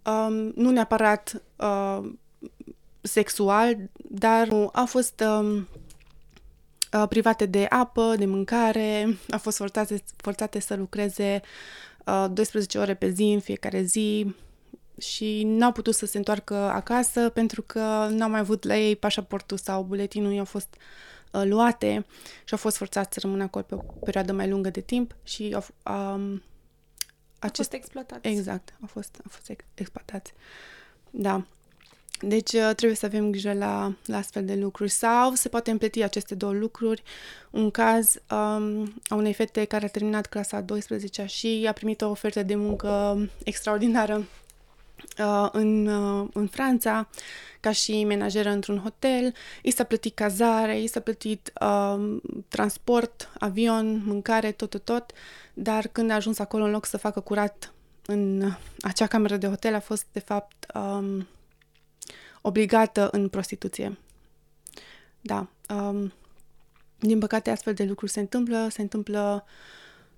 Um, 0.06 0.34
nu 0.56 0.70
neapărat 0.70 1.42
uh, 1.56 2.12
sexual, 3.02 3.78
dar 4.10 4.48
au 4.74 4.86
fost 4.86 5.24
um, 5.40 5.68
uh, 6.94 7.08
private 7.10 7.46
de 7.46 7.66
apă, 7.70 8.16
de 8.18 8.26
mâncare, 8.26 9.18
au 9.30 9.40
fost 9.40 9.58
forțate, 9.58 10.04
forțate 10.16 10.60
să 10.60 10.76
lucreze 10.76 11.42
uh, 12.06 12.26
12 12.32 12.78
ore 12.78 12.94
pe 12.94 13.10
zi 13.10 13.24
în 13.24 13.40
fiecare 13.40 13.82
zi 13.82 14.36
și 14.98 15.44
n-au 15.44 15.72
putut 15.72 15.96
să 15.96 16.06
se 16.06 16.18
întoarcă 16.18 16.56
acasă 16.56 17.30
pentru 17.30 17.62
că 17.62 18.08
n-au 18.10 18.30
mai 18.30 18.40
avut 18.40 18.64
la 18.64 18.78
ei 18.78 18.96
pașaportul 18.96 19.58
sau 19.58 19.84
buletinul 19.84 20.34
i-au 20.34 20.46
fost 20.46 20.76
uh, 21.32 21.42
luate 21.46 22.06
și 22.44 22.54
au 22.54 22.58
fost 22.58 22.78
forțați 22.78 23.14
să 23.14 23.20
rămână 23.22 23.44
acolo 23.44 23.66
pe 23.68 23.76
o 23.76 23.78
perioadă 23.78 24.34
mai 24.34 24.50
lungă 24.50 24.70
de 24.70 24.82
timp 24.82 25.16
și 25.24 25.56
au, 25.56 25.66
um, 25.94 26.44
acest... 27.40 27.56
fost 27.56 27.74
exploatați. 27.74 28.28
Exact, 28.28 28.74
au 28.82 28.88
fost, 28.88 29.16
au 29.24 29.30
fost 29.30 29.52
exploatați. 29.74 30.34
Da. 31.10 31.46
Deci 32.22 32.52
uh, 32.52 32.72
trebuie 32.76 32.98
să 32.98 33.06
avem 33.06 33.32
grijă 33.32 33.54
la, 33.54 33.96
la 34.06 34.18
astfel 34.18 34.46
de 34.46 34.56
lucruri. 34.56 34.90
Sau 34.90 35.34
se 35.34 35.50
poate 35.50 35.72
împleti 35.72 36.04
aceste 36.04 36.36
două 36.36 36.54
lucruri. 36.54 37.04
Un 37.50 37.72
caz 37.72 38.16
um, 38.32 38.94
a 39.08 39.16
unei 39.16 39.34
fete 39.34 39.66
care 39.66 39.86
a 39.86 39.90
terminat 39.90 40.26
clasa 40.26 40.62
12 40.62 41.26
și 41.26 41.66
a 41.68 41.72
primit 41.72 42.02
o 42.02 42.10
ofertă 42.10 42.44
de 42.44 42.56
muncă 42.56 43.18
extraordinară 43.44 44.18
uh, 44.18 44.26
în, 45.52 45.88
uh, 45.88 46.28
în 46.34 46.48
Franța 46.48 47.10
ca 47.60 47.72
și 47.72 48.04
menajeră 48.04 48.50
într-un 48.50 48.78
hotel. 48.78 49.34
I 49.62 49.72
s-a 49.72 49.84
plătit 49.84 50.16
cazare, 50.16 50.80
i 50.80 50.88
s-a 50.88 51.00
plătit 51.00 51.54
uh, 51.62 52.18
transport, 52.48 53.30
avion, 53.40 54.04
mâncare, 54.06 54.52
tot, 54.52 54.70
tot, 54.70 54.84
tot. 54.86 55.12
Dar 55.54 55.88
când 55.88 56.12
a 56.12 56.14
ajuns 56.14 56.40
acolo, 56.40 56.64
în 56.64 56.72
loc 56.72 56.86
să 56.86 56.98
facă 56.98 57.20
curat 57.20 57.74
în 58.06 58.52
acea 58.82 59.08
cameră 59.08 59.38
de 59.38 59.48
hotel, 59.48 59.76
a 59.76 59.80
fost, 59.80 60.06
de 60.12 60.20
fapt, 60.20 60.66
um, 60.74 61.28
obligată 62.42 63.10
în 63.12 63.28
prostituție. 63.28 63.98
Da. 65.22 65.48
Um, 65.70 66.14
din 67.00 67.20
păcate, 67.20 67.50
astfel 67.50 67.74
de 67.74 67.84
lucruri 67.84 68.12
se 68.12 68.20
întâmplă, 68.20 68.68
se 68.70 68.82
întâmplă 68.82 69.46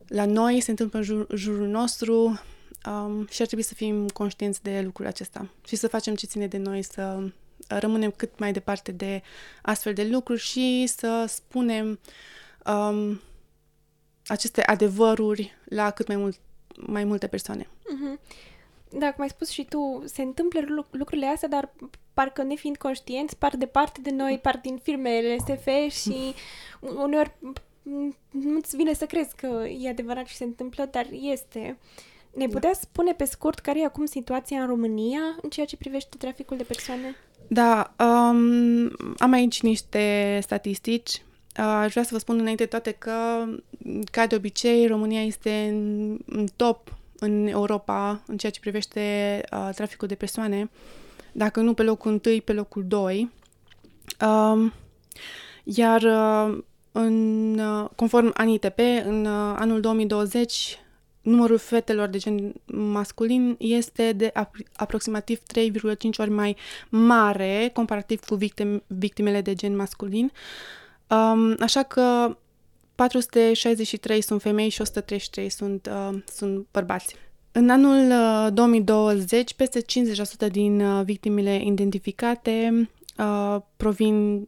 la 0.07 0.25
noi, 0.25 0.61
se 0.61 0.69
întâmplă 0.69 0.99
în 0.99 1.05
jur, 1.05 1.27
jurul 1.35 1.67
nostru 1.67 2.39
um, 2.85 3.27
și 3.27 3.41
ar 3.41 3.47
trebui 3.47 3.65
să 3.65 3.73
fim 3.73 4.07
conștienți 4.07 4.63
de 4.63 4.81
lucrul 4.81 5.05
acesta 5.05 5.49
și 5.67 5.75
să 5.75 5.87
facem 5.87 6.15
ce 6.15 6.25
ține 6.25 6.47
de 6.47 6.57
noi, 6.57 6.81
să 6.81 7.31
rămânem 7.67 8.11
cât 8.11 8.39
mai 8.39 8.51
departe 8.51 8.91
de 8.91 9.21
astfel 9.61 9.93
de 9.93 10.03
lucruri 10.03 10.39
și 10.39 10.87
să 10.87 11.25
spunem 11.27 11.99
um, 12.65 13.21
aceste 14.27 14.63
adevăruri 14.63 15.57
la 15.65 15.91
cât 15.91 16.07
mai, 16.07 16.17
mult, 16.17 16.39
mai 16.75 17.03
multe 17.03 17.27
persoane. 17.27 17.63
Mm-hmm. 17.63 18.47
Da, 18.89 19.13
cum 19.13 19.23
ai 19.23 19.29
spus 19.29 19.49
și 19.49 19.65
tu, 19.65 20.03
se 20.05 20.21
întâmplă 20.21 20.59
lucrurile 20.91 21.25
astea, 21.25 21.47
dar 21.47 21.73
parcă 22.13 22.43
nefiind 22.43 22.77
conștienți, 22.77 23.37
par 23.37 23.55
departe 23.57 24.01
de 24.01 24.11
noi, 24.11 24.39
par 24.41 24.59
din 24.61 24.77
firmele 24.83 25.37
SF 25.37 25.95
și 26.01 26.33
uneori 26.81 27.31
nu-ți 28.31 28.75
vine 28.75 28.93
să 28.93 29.05
crezi 29.05 29.35
că 29.35 29.65
e 29.79 29.89
adevărat 29.89 30.25
și 30.25 30.35
se 30.35 30.43
întâmplă, 30.43 30.85
dar 30.91 31.07
este. 31.11 31.77
Ne 32.39 32.47
da. 32.47 32.53
putea 32.53 32.73
spune 32.73 33.13
pe 33.13 33.25
scurt 33.25 33.59
care 33.59 33.79
e 33.79 33.85
acum 33.85 34.05
situația 34.05 34.61
în 34.61 34.67
România 34.67 35.19
în 35.41 35.49
ceea 35.49 35.65
ce 35.65 35.77
privește 35.77 36.17
traficul 36.17 36.57
de 36.57 36.63
persoane? 36.63 37.15
Da, 37.47 37.93
um, 37.99 38.91
am 39.17 39.31
aici 39.31 39.61
niște 39.61 40.39
statistici. 40.41 41.21
Uh, 41.57 41.65
aș 41.65 41.91
vrea 41.91 42.03
să 42.03 42.09
vă 42.11 42.19
spun 42.19 42.39
înainte 42.39 42.65
toate 42.65 42.91
că, 42.91 43.45
ca 44.11 44.27
de 44.27 44.35
obicei, 44.35 44.87
România 44.87 45.21
este 45.21 45.67
în, 45.69 46.17
în 46.25 46.47
top 46.55 46.97
în 47.19 47.47
Europa 47.47 48.21
în 48.27 48.37
ceea 48.37 48.51
ce 48.51 48.59
privește 48.59 49.01
uh, 49.51 49.69
traficul 49.75 50.07
de 50.07 50.15
persoane, 50.15 50.69
dacă 51.31 51.59
nu 51.59 51.73
pe 51.73 51.83
locul 51.83 52.11
întâi, 52.11 52.41
pe 52.41 52.53
locul 52.53 52.83
doi. 52.87 53.29
Um, 54.21 54.73
iar 55.63 56.01
uh, 56.01 56.57
în, 56.91 57.59
uh, 57.59 57.89
conform 57.95 58.31
ANITP, 58.33 58.79
în 59.03 59.25
uh, 59.25 59.55
anul 59.55 59.79
2020, 59.79 60.79
numărul 61.21 61.57
fetelor 61.57 62.07
de 62.07 62.17
gen 62.17 62.53
masculin 62.65 63.55
este 63.59 64.11
de 64.11 64.31
ap- 64.31 64.71
aproximativ 64.75 65.39
3,5 65.39 66.17
ori 66.17 66.29
mai 66.29 66.55
mare 66.89 67.69
comparativ 67.73 68.19
cu 68.19 68.35
victim- 68.35 68.83
victimele 68.87 69.41
de 69.41 69.53
gen 69.53 69.75
masculin. 69.75 70.31
Um, 71.07 71.55
așa 71.59 71.83
că 71.83 72.37
463 72.95 74.21
sunt 74.21 74.41
femei 74.41 74.69
și 74.69 74.81
133 74.81 75.49
sunt, 75.49 75.89
uh, 75.91 76.17
sunt 76.33 76.67
bărbați. 76.71 77.15
În 77.51 77.69
anul 77.69 78.11
uh, 78.11 78.53
2020, 78.53 79.53
peste 79.53 79.81
50% 80.47 80.51
din 80.51 80.81
uh, 80.81 81.03
victimele 81.03 81.61
identificate 81.65 82.89
uh, 83.17 83.57
provin 83.77 84.47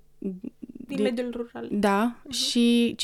din 0.88 0.98
de, 0.98 1.01
mediul 1.01 1.32
rural. 1.32 1.68
Da, 1.72 2.16
uh-huh. 2.22 2.30
și 2.30 2.96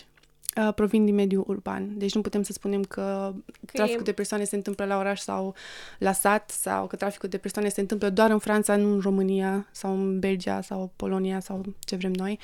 52,5 0.00 0.07
uh, 0.56 0.74
provin 0.74 1.04
din 1.04 1.14
mediul 1.14 1.44
urban. 1.46 1.98
Deci 1.98 2.14
nu 2.14 2.20
putem 2.20 2.42
să 2.42 2.52
spunem 2.52 2.82
că, 2.82 3.34
că 3.66 3.72
traficul 3.72 4.00
e... 4.00 4.04
de 4.04 4.12
persoane 4.12 4.44
se 4.44 4.56
întâmplă 4.56 4.84
la 4.84 4.98
oraș 4.98 5.20
sau 5.20 5.54
la 5.98 6.12
sat 6.12 6.50
sau 6.50 6.86
că 6.86 6.96
traficul 6.96 7.28
de 7.28 7.38
persoane 7.38 7.68
se 7.68 7.80
întâmplă 7.80 8.10
doar 8.10 8.30
în 8.30 8.38
Franța, 8.38 8.76
nu 8.76 8.92
în 8.92 9.00
România 9.00 9.68
sau 9.70 9.92
în 9.92 10.18
Belgia 10.18 10.60
sau 10.60 10.92
Polonia 10.96 11.40
sau 11.40 11.64
ce 11.80 11.96
vrem 11.96 12.12
noi. 12.12 12.38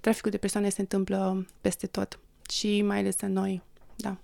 Traficul 0.00 0.30
de 0.30 0.36
persoane 0.36 0.68
se 0.68 0.80
întâmplă 0.80 1.46
peste 1.60 1.86
tot 1.86 2.18
și 2.50 2.82
mai 2.82 2.98
ales 2.98 3.20
în 3.20 3.32
noi, 3.32 3.62
da. 3.96 4.16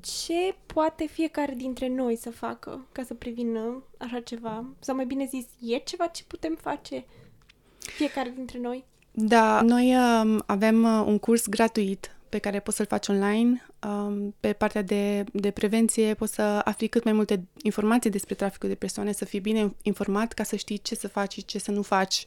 Ce 0.00 0.54
poate 0.66 1.06
fiecare 1.06 1.54
dintre 1.54 1.88
noi 1.88 2.16
să 2.16 2.30
facă 2.30 2.86
ca 2.92 3.02
să 3.02 3.14
prevină 3.14 3.82
așa 3.98 4.20
ceva? 4.20 4.64
Sau 4.80 4.94
mai 4.94 5.06
bine 5.06 5.24
zis, 5.24 5.46
e 5.60 5.76
ceva 5.76 6.06
ce 6.06 6.24
putem 6.26 6.58
face 6.60 7.04
fiecare 7.78 8.32
dintre 8.34 8.58
noi? 8.58 8.84
Da, 9.18 9.60
noi 9.62 9.94
um, 9.94 10.42
avem 10.46 10.84
uh, 10.84 11.04
un 11.06 11.18
curs 11.18 11.46
gratuit 11.48 12.16
pe 12.28 12.38
care 12.38 12.60
poți 12.60 12.76
să-l 12.76 12.86
faci 12.86 13.08
online. 13.08 13.66
Um, 13.86 14.34
pe 14.40 14.52
partea 14.52 14.82
de, 14.82 15.24
de 15.32 15.50
prevenție 15.50 16.14
poți 16.14 16.34
să 16.34 16.42
afli 16.42 16.88
cât 16.88 17.04
mai 17.04 17.12
multe 17.12 17.44
informații 17.62 18.10
despre 18.10 18.34
traficul 18.34 18.68
de 18.68 18.74
persoane, 18.74 19.12
să 19.12 19.24
fii 19.24 19.40
bine 19.40 19.74
informat 19.82 20.32
ca 20.32 20.42
să 20.42 20.56
știi 20.56 20.78
ce 20.78 20.94
să 20.94 21.08
faci 21.08 21.32
și 21.32 21.44
ce 21.44 21.58
să 21.58 21.70
nu 21.70 21.82
faci 21.82 22.24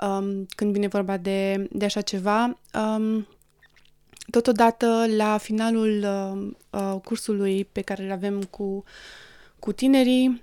um, 0.00 0.46
când 0.56 0.72
vine 0.72 0.86
vorba 0.86 1.16
de, 1.16 1.68
de 1.70 1.84
așa 1.84 2.00
ceva. 2.00 2.58
Um, 2.74 3.26
totodată, 4.30 5.04
la 5.16 5.36
finalul 5.36 6.04
uh, 6.04 6.50
uh, 6.80 7.00
cursului 7.04 7.64
pe 7.64 7.80
care 7.80 8.04
îl 8.04 8.10
avem 8.10 8.42
cu, 8.42 8.84
cu 9.58 9.72
tinerii, 9.72 10.42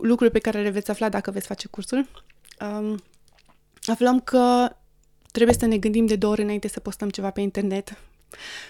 lucruri 0.00 0.30
pe 0.30 0.38
care 0.38 0.62
le 0.62 0.70
veți 0.70 0.90
afla 0.90 1.08
dacă 1.08 1.30
veți 1.30 1.46
face 1.46 1.68
cursul. 1.68 2.08
Um, 2.60 3.02
aflăm 3.90 4.20
că 4.20 4.68
trebuie 5.32 5.56
să 5.58 5.66
ne 5.66 5.78
gândim 5.78 6.06
de 6.06 6.16
două 6.16 6.32
ori 6.32 6.42
înainte 6.42 6.68
să 6.68 6.80
postăm 6.80 7.10
ceva 7.10 7.30
pe 7.30 7.40
internet. 7.40 7.98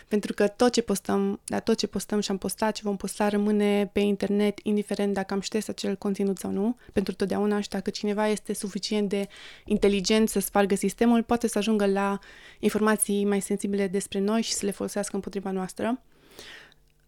Pentru 0.08 0.32
că 0.32 0.48
tot 0.48 0.72
ce 0.72 0.80
postăm, 0.80 1.40
dar 1.44 1.60
tot 1.60 1.76
ce 1.76 1.86
postăm 1.86 2.20
și 2.20 2.30
am 2.30 2.38
postat 2.38 2.76
și 2.76 2.82
vom 2.82 2.96
posta 2.96 3.28
rămâne 3.28 3.90
pe 3.92 4.00
internet, 4.00 4.58
indiferent 4.62 5.14
dacă 5.14 5.34
am 5.34 5.40
șters 5.40 5.68
acel 5.68 5.96
conținut 5.96 6.38
sau 6.38 6.50
nu, 6.50 6.76
pentru 6.92 7.14
totdeauna 7.14 7.60
și 7.60 7.68
dacă 7.68 7.90
cineva 7.90 8.26
este 8.26 8.54
suficient 8.54 9.08
de 9.08 9.28
inteligent 9.64 10.28
să 10.28 10.40
spargă 10.40 10.74
sistemul, 10.74 11.22
poate 11.22 11.48
să 11.48 11.58
ajungă 11.58 11.86
la 11.86 12.18
informații 12.58 13.24
mai 13.24 13.40
sensibile 13.40 13.86
despre 13.86 14.18
noi 14.18 14.42
și 14.42 14.52
să 14.52 14.64
le 14.64 14.70
folosească 14.70 15.14
împotriva 15.14 15.50
noastră. 15.50 16.00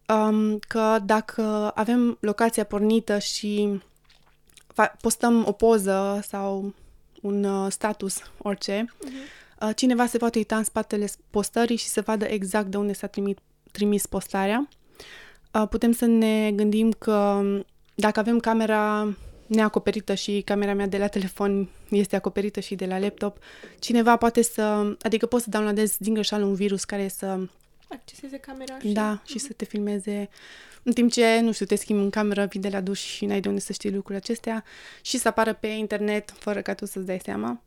Um, 0.09 0.59
că 0.59 0.99
dacă 1.05 1.73
avem 1.75 2.17
locația 2.21 2.65
pornită 2.65 3.19
și 3.19 3.81
postăm 5.01 5.45
o 5.47 5.53
poză 5.53 6.21
sau 6.29 6.75
un 7.21 7.45
uh, 7.45 7.71
status, 7.71 8.17
orice, 8.39 8.85
uh-huh. 8.85 9.75
cineva 9.75 10.07
se 10.07 10.19
poate 10.19 10.39
uita 10.39 10.57
în 10.57 10.65
spatele 10.65 11.09
postării 11.31 11.77
și 11.77 11.87
să 11.87 12.01
vadă 12.01 12.25
exact 12.25 12.67
de 12.67 12.77
unde 12.77 12.93
s-a 12.93 13.07
trimis, 13.07 13.37
trimis 13.73 14.07
postarea. 14.07 14.69
Uh, 15.55 15.69
putem 15.69 15.93
să 15.93 16.07
ne 16.07 16.53
gândim 16.55 16.93
că 16.93 17.43
dacă 17.95 18.21
avem 18.21 18.39
camera 18.39 19.15
neacoperită 19.47 20.15
și 20.15 20.43
camera 20.45 20.75
mea 20.75 20.87
de 20.87 20.99
la 20.99 21.07
telefon 21.07 21.69
este 21.89 22.17
acoperită 22.17 22.61
și 22.61 22.75
de 22.75 22.87
la 22.87 22.99
laptop, 22.99 23.39
cineva 23.79 24.17
poate 24.17 24.43
să, 24.43 24.97
adică 25.03 25.27
poți 25.27 25.45
să 25.45 25.51
downloadezi 25.51 26.03
din 26.03 26.15
greșeală 26.15 26.45
un 26.45 26.55
virus 26.55 26.85
care 26.85 27.09
să 27.09 27.39
acceseze 27.91 28.37
camera 28.37 28.79
și... 28.79 28.89
Da, 28.89 29.23
și 29.25 29.39
uh-huh. 29.39 29.47
să 29.47 29.53
te 29.53 29.65
filmeze 29.65 30.29
în 30.83 30.93
timp 30.93 31.11
ce, 31.11 31.41
nu 31.41 31.53
știu, 31.53 31.67
te 31.67 31.75
schimbi 31.75 32.03
în 32.03 32.11
cameră, 32.11 32.45
vii 32.45 32.61
de 32.61 32.69
la 32.69 32.81
duș 32.81 33.01
și 33.01 33.27
n-ai 33.27 33.41
de 33.41 33.49
unde 33.49 33.61
să 33.61 33.73
știi 33.73 33.91
lucrurile 33.91 34.23
acestea 34.25 34.65
și 35.03 35.19
să 35.19 35.29
apară 35.29 35.55
pe 35.55 35.67
internet 35.67 36.31
fără 36.39 36.63
ca 36.63 36.75
tu 36.75 36.87
să-ți 36.87 37.07
dai 37.07 37.21
seama. 37.25 37.63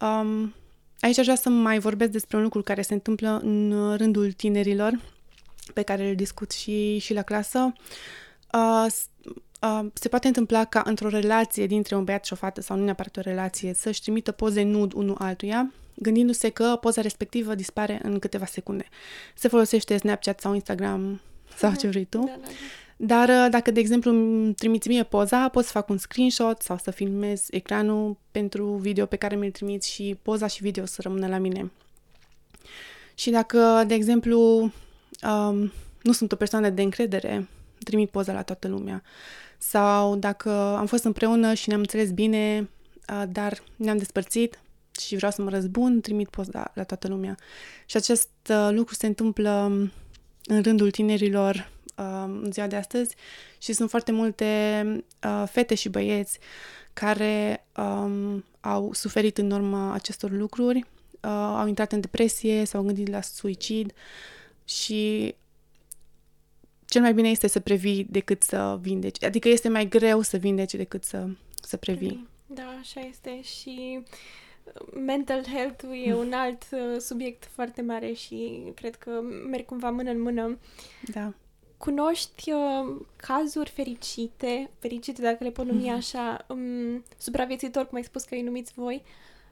Um, 0.00 0.54
aici 1.00 1.18
aș 1.18 1.24
vrea 1.24 1.36
să 1.36 1.48
mai 1.48 1.78
vorbesc 1.78 2.10
despre 2.10 2.36
un 2.36 2.42
lucru 2.42 2.62
care 2.62 2.82
se 2.82 2.94
întâmplă 2.94 3.40
în 3.42 3.94
rândul 3.96 4.32
tinerilor, 4.32 5.00
pe 5.74 5.82
care 5.82 6.08
îl 6.08 6.14
discut 6.14 6.50
și, 6.50 6.98
și 6.98 7.14
la 7.14 7.22
clasă. 7.22 7.72
Uh, 8.52 8.86
uh, 9.60 9.86
se 9.92 10.08
poate 10.08 10.26
întâmpla 10.26 10.64
ca 10.64 10.82
într-o 10.84 11.08
relație 11.08 11.66
dintre 11.66 11.96
un 11.96 12.04
băiat 12.04 12.24
și 12.24 12.32
o 12.32 12.36
fată, 12.36 12.60
sau 12.60 12.76
nu 12.76 12.84
neapărat 12.84 13.16
o 13.16 13.20
relație, 13.20 13.74
să-și 13.74 14.02
trimită 14.02 14.32
poze 14.32 14.62
nud 14.62 14.92
unul 14.92 15.16
altuia, 15.18 15.72
gândindu-se 15.94 16.48
că 16.48 16.78
poza 16.80 17.00
respectivă 17.00 17.54
dispare 17.54 18.00
în 18.02 18.18
câteva 18.18 18.44
secunde. 18.44 18.88
Se 19.34 19.48
folosește 19.48 19.96
Snapchat 19.96 20.40
sau 20.40 20.54
Instagram 20.54 21.20
sau 21.56 21.72
uh-huh. 21.72 21.78
ce 21.78 21.88
vrei 21.88 22.04
tu. 22.04 22.18
Da, 22.18 22.24
da, 22.24 22.40
da. 22.42 22.48
Dar 23.04 23.28
uh, 23.28 23.46
dacă, 23.50 23.70
de 23.70 23.80
exemplu, 23.80 24.10
îmi 24.10 24.54
trimiți 24.54 24.88
mie 24.88 25.02
poza, 25.02 25.48
pot 25.48 25.64
să 25.64 25.70
fac 25.70 25.88
un 25.88 25.96
screenshot 25.96 26.62
sau 26.62 26.78
să 26.82 26.90
filmez 26.90 27.46
ecranul 27.50 28.16
pentru 28.30 28.66
video 28.66 29.06
pe 29.06 29.16
care 29.16 29.36
mi-l 29.36 29.50
trimiți 29.50 29.90
și 29.90 30.18
poza 30.22 30.46
și 30.46 30.62
video 30.62 30.86
să 30.86 31.00
rămână 31.02 31.26
la 31.26 31.38
mine. 31.38 31.70
Și 33.14 33.30
dacă, 33.30 33.84
de 33.86 33.94
exemplu, 33.94 34.38
um, 35.22 35.72
nu 36.02 36.12
sunt 36.12 36.32
o 36.32 36.36
persoană 36.36 36.68
de 36.68 36.82
încredere, 36.82 37.48
trimit 37.84 38.10
poza 38.10 38.32
la 38.32 38.42
toată 38.42 38.68
lumea. 38.68 39.02
Sau 39.58 40.16
dacă 40.16 40.50
am 40.78 40.86
fost 40.86 41.04
împreună 41.04 41.54
și 41.54 41.68
ne-am 41.68 41.80
înțeles 41.80 42.10
bine, 42.10 42.70
uh, 43.08 43.22
dar 43.28 43.62
ne-am 43.76 43.96
despărțit 43.96 44.60
și 45.00 45.16
vreau 45.16 45.32
să 45.32 45.42
mă 45.42 45.50
răzbun, 45.50 46.00
trimit 46.00 46.28
poza 46.28 46.70
la 46.74 46.84
toată 46.84 47.08
lumea. 47.08 47.36
Și 47.86 47.96
acest 47.96 48.28
uh, 48.48 48.68
lucru 48.70 48.94
se 48.94 49.06
întâmplă 49.06 49.64
în 50.44 50.62
rândul 50.62 50.90
tinerilor 50.90 51.70
uh, 51.96 52.24
în 52.26 52.52
ziua 52.52 52.66
de 52.66 52.76
astăzi 52.76 53.14
și 53.58 53.72
sunt 53.72 53.90
foarte 53.90 54.12
multe 54.12 54.84
uh, 55.24 55.44
fete 55.50 55.74
și 55.74 55.88
băieți 55.88 56.38
care 56.92 57.66
um, 57.76 58.44
au 58.60 58.92
suferit 58.92 59.38
în 59.38 59.50
urma 59.50 59.92
acestor 59.92 60.30
lucruri, 60.30 60.78
uh, 60.78 61.30
au 61.30 61.66
intrat 61.66 61.92
în 61.92 62.00
depresie, 62.00 62.64
s-au 62.64 62.82
gândit 62.82 63.08
la 63.08 63.20
suicid 63.20 63.92
și 64.64 65.34
cel 66.86 67.00
mai 67.00 67.14
bine 67.14 67.28
este 67.28 67.46
să 67.46 67.60
previi 67.60 68.06
decât 68.10 68.42
să 68.42 68.78
vindeci. 68.80 69.24
Adică 69.24 69.48
este 69.48 69.68
mai 69.68 69.88
greu 69.88 70.20
să 70.20 70.36
vindeci 70.36 70.74
decât 70.74 71.04
să, 71.04 71.28
să 71.62 71.76
previi. 71.76 72.28
Da, 72.46 72.76
așa 72.80 73.00
este 73.00 73.42
și 73.42 74.02
mental 75.04 75.44
health 75.46 75.84
e 76.04 76.14
un 76.14 76.32
alt 76.32 76.64
uh, 76.70 77.00
subiect 77.00 77.44
foarte 77.44 77.82
mare 77.82 78.12
și 78.12 78.62
cred 78.74 78.96
că 78.96 79.10
merg 79.50 79.64
cumva 79.64 79.90
mână 79.90 80.10
în 80.10 80.20
mână. 80.20 80.58
Da. 81.12 81.32
Cunoști 81.76 82.52
uh, 82.52 82.96
cazuri 83.16 83.70
fericite, 83.70 84.70
fericite 84.78 85.22
dacă 85.22 85.44
le 85.44 85.50
pot 85.50 85.66
numi 85.66 85.88
mm-hmm. 85.88 85.96
așa, 85.96 86.44
um, 86.48 87.04
supraviețuitori, 87.18 87.88
cum 87.88 87.96
ai 87.96 88.04
spus 88.04 88.24
că 88.24 88.34
îi 88.34 88.42
numiți 88.42 88.72
voi, 88.74 89.02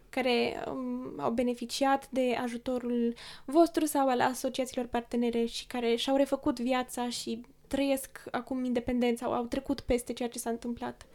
care 0.08 0.64
um, 0.68 1.12
au 1.16 1.30
beneficiat 1.30 2.08
de 2.10 2.36
ajutorul 2.42 3.14
vostru 3.44 3.84
sau 3.84 4.08
al 4.08 4.20
asociațiilor 4.20 4.86
partenere 4.86 5.44
și 5.44 5.66
care 5.66 5.96
și-au 5.96 6.16
refăcut 6.16 6.60
viața 6.60 7.08
și 7.08 7.40
trăiesc 7.66 8.22
acum 8.30 8.64
independent 8.64 9.18
sau 9.18 9.32
au 9.32 9.44
trecut 9.44 9.80
peste 9.80 10.12
ceea 10.12 10.28
ce 10.28 10.38
s-a 10.38 10.50
întâmplat? 10.50 11.06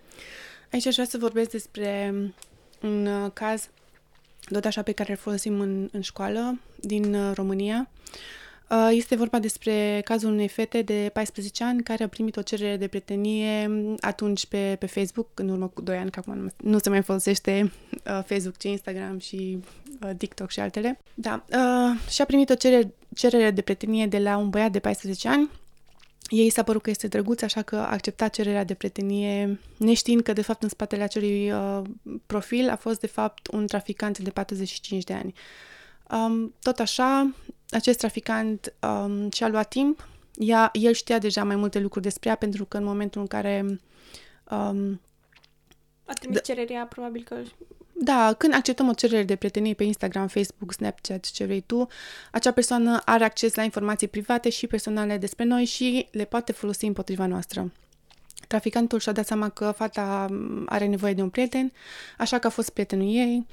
Aici 0.72 0.86
aș 0.86 0.94
vrea 0.94 1.06
să 1.06 1.18
vorbesc 1.18 1.50
despre 1.50 2.14
un 2.82 3.06
uh, 3.06 3.32
caz 3.34 3.70
tot 4.52 4.66
așa 4.66 4.82
pe 4.82 4.92
care 4.92 5.12
îl 5.12 5.18
folosim 5.18 5.60
în, 5.60 5.90
în 5.92 6.02
școală 6.02 6.60
din 6.80 7.14
uh, 7.14 7.32
România. 7.36 7.90
Uh, 8.70 8.90
este 8.92 9.16
vorba 9.16 9.40
despre 9.40 10.02
cazul 10.04 10.32
unei 10.32 10.48
fete 10.48 10.82
de 10.82 11.10
14 11.14 11.64
ani 11.64 11.84
care 11.84 12.04
a 12.04 12.08
primit 12.08 12.36
o 12.36 12.42
cerere 12.42 12.78
de 12.78 12.88
prietenie 12.88 13.72
atunci 14.00 14.46
pe, 14.46 14.76
pe 14.80 14.86
Facebook, 14.86 15.28
în 15.34 15.50
urmă 15.50 15.68
cu 15.68 15.82
2 15.82 15.98
ani, 15.98 16.12
că 16.12 16.20
acum 16.20 16.38
nu, 16.38 16.50
nu 16.58 16.78
se 16.78 16.90
mai 16.90 17.02
folosește 17.02 17.72
uh, 17.92 18.24
Facebook, 18.26 18.58
ci 18.58 18.64
Instagram 18.64 19.20
și 19.20 19.60
uh, 20.04 20.10
TikTok 20.18 20.50
și 20.50 20.60
altele. 20.60 21.00
Da, 21.14 21.46
uh, 21.50 22.10
și 22.10 22.22
a 22.22 22.26
primit 22.26 22.50
o 22.50 22.56
cerere, 22.56 22.94
cerere 23.16 23.52
de 23.52 23.62
prietenie 23.62 24.08
de 24.08 24.18
la 24.18 24.38
un 24.38 24.50
băiat 24.50 24.72
de 24.72 24.80
14 24.80 25.28
ani 25.28 25.50
ei 26.28 26.50
s-a 26.50 26.64
părut 26.64 26.82
că 26.82 26.90
este 26.90 27.08
drăguț, 27.08 27.42
așa 27.42 27.62
că 27.62 27.76
a 27.76 27.92
acceptat 27.92 28.34
cererea 28.34 28.64
de 28.64 28.74
prietenie, 28.74 29.60
neștiind 29.78 30.22
că, 30.22 30.34
de 30.34 30.42
fapt, 30.42 30.64
în 30.64 30.70
spatele 30.70 31.04
acelui 31.04 31.52
uh, 31.52 31.82
profil 32.26 32.70
a 32.70 32.76
fost, 32.76 33.00
de 33.00 33.08
fapt, 33.08 33.48
un 33.48 33.68
traficant 33.68 34.18
de 34.18 34.30
45 34.30 35.04
de 35.04 35.14
ani. 35.14 35.34
Um, 36.12 36.54
tot 36.62 36.80
așa, 36.80 37.34
acest 37.70 37.98
traficant 37.98 38.74
um, 38.82 39.32
și-a 39.32 39.48
luat 39.48 39.68
timp. 39.68 40.08
Ea, 40.36 40.70
el 40.74 40.94
știa 40.94 41.20
deja 41.20 41.44
mai 41.44 41.56
multe 41.56 41.80
lucruri 41.80 42.04
despre 42.04 42.30
ea, 42.30 42.36
pentru 42.36 42.66
că 42.66 42.78
în 42.78 42.84
momentul 42.84 43.22
în 43.22 43.28
care 43.28 43.66
um, 44.50 45.02
a 46.06 46.14
trimis 46.14 46.44
cererea, 46.44 46.86
probabil 46.86 47.24
că 47.24 47.36
da, 47.98 48.34
când 48.38 48.54
acceptăm 48.54 48.90
o 48.90 48.94
cerere 48.94 49.24
de 49.24 49.36
prietenie 49.36 49.74
pe 49.74 49.84
Instagram, 49.84 50.28
Facebook, 50.28 50.74
Snapchat, 50.74 51.32
ce 51.32 51.46
vrei 51.46 51.62
tu, 51.62 51.88
acea 52.32 52.52
persoană 52.52 53.02
are 53.06 53.24
acces 53.24 53.56
la 53.56 53.64
informații 53.64 54.08
private 54.08 54.50
și 54.50 54.68
personale 54.68 55.18
despre 55.18 55.46
noi 55.46 55.66
și 55.66 56.08
le 56.12 56.26
poate 56.26 56.52
folosi 56.52 56.86
împotriva 56.86 57.26
noastră. 57.26 57.72
Traficantul 58.48 59.00
și-a 59.00 59.12
dat 59.12 59.26
seama 59.26 59.50
că 59.50 59.74
fata 59.76 60.28
are 60.66 60.86
nevoie 60.86 61.14
de 61.14 61.22
un 61.22 61.30
prieten, 61.30 61.72
așa 62.18 62.40
că 62.40 62.48
a 62.48 62.50
fost 62.50 62.70
prietenul 62.70 63.16
ei, 63.16 63.46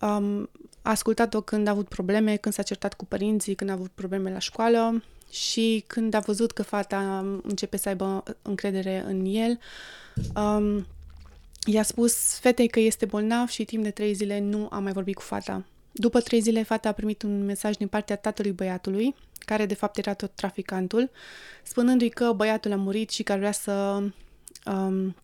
um, 0.00 0.50
a 0.82 0.90
ascultat-o 0.90 1.40
când 1.40 1.66
a 1.66 1.70
avut 1.70 1.88
probleme, 1.88 2.36
când 2.36 2.54
s-a 2.54 2.62
certat 2.62 2.94
cu 2.94 3.04
părinții, 3.04 3.54
când 3.54 3.70
a 3.70 3.72
avut 3.72 3.90
probleme 3.94 4.30
la 4.30 4.38
școală 4.38 5.02
și 5.30 5.84
când 5.86 6.14
a 6.14 6.18
văzut 6.18 6.52
că 6.52 6.62
fata 6.62 7.26
începe 7.42 7.76
să 7.76 7.88
aibă 7.88 8.22
încredere 8.42 9.04
în 9.06 9.24
el, 9.24 9.58
um, 10.36 10.86
I-a 11.64 11.82
spus 11.82 12.38
fetei 12.38 12.68
că 12.68 12.80
este 12.80 13.06
bolnav 13.06 13.48
și 13.48 13.64
timp 13.64 13.82
de 13.82 13.90
trei 13.90 14.14
zile 14.14 14.40
nu 14.40 14.68
a 14.70 14.78
mai 14.78 14.92
vorbit 14.92 15.14
cu 15.14 15.22
fata. 15.22 15.64
După 15.92 16.20
trei 16.20 16.40
zile, 16.40 16.62
fata 16.62 16.88
a 16.88 16.92
primit 16.92 17.22
un 17.22 17.44
mesaj 17.44 17.76
din 17.76 17.88
partea 17.88 18.16
tatălui 18.16 18.52
băiatului, 18.52 19.14
care 19.38 19.66
de 19.66 19.74
fapt 19.74 19.96
era 19.96 20.14
tot 20.14 20.30
traficantul, 20.34 21.10
spunându-i 21.62 22.08
că 22.08 22.32
băiatul 22.32 22.72
a 22.72 22.76
murit 22.76 23.10
și 23.10 23.22
că 23.22 23.32
ar 23.32 23.38
vrea 23.38 23.52
să, 23.52 24.02
um, 24.66 25.16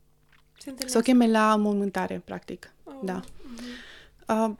să 0.87 0.98
o 0.98 1.00
cheme 1.00 1.26
la 1.26 1.57
mormântare, 1.57 2.22
practic. 2.24 2.72
Oh. 2.85 2.94
Da. 3.03 3.20
Uh-huh. 3.20 4.29
Uh, 4.29 4.50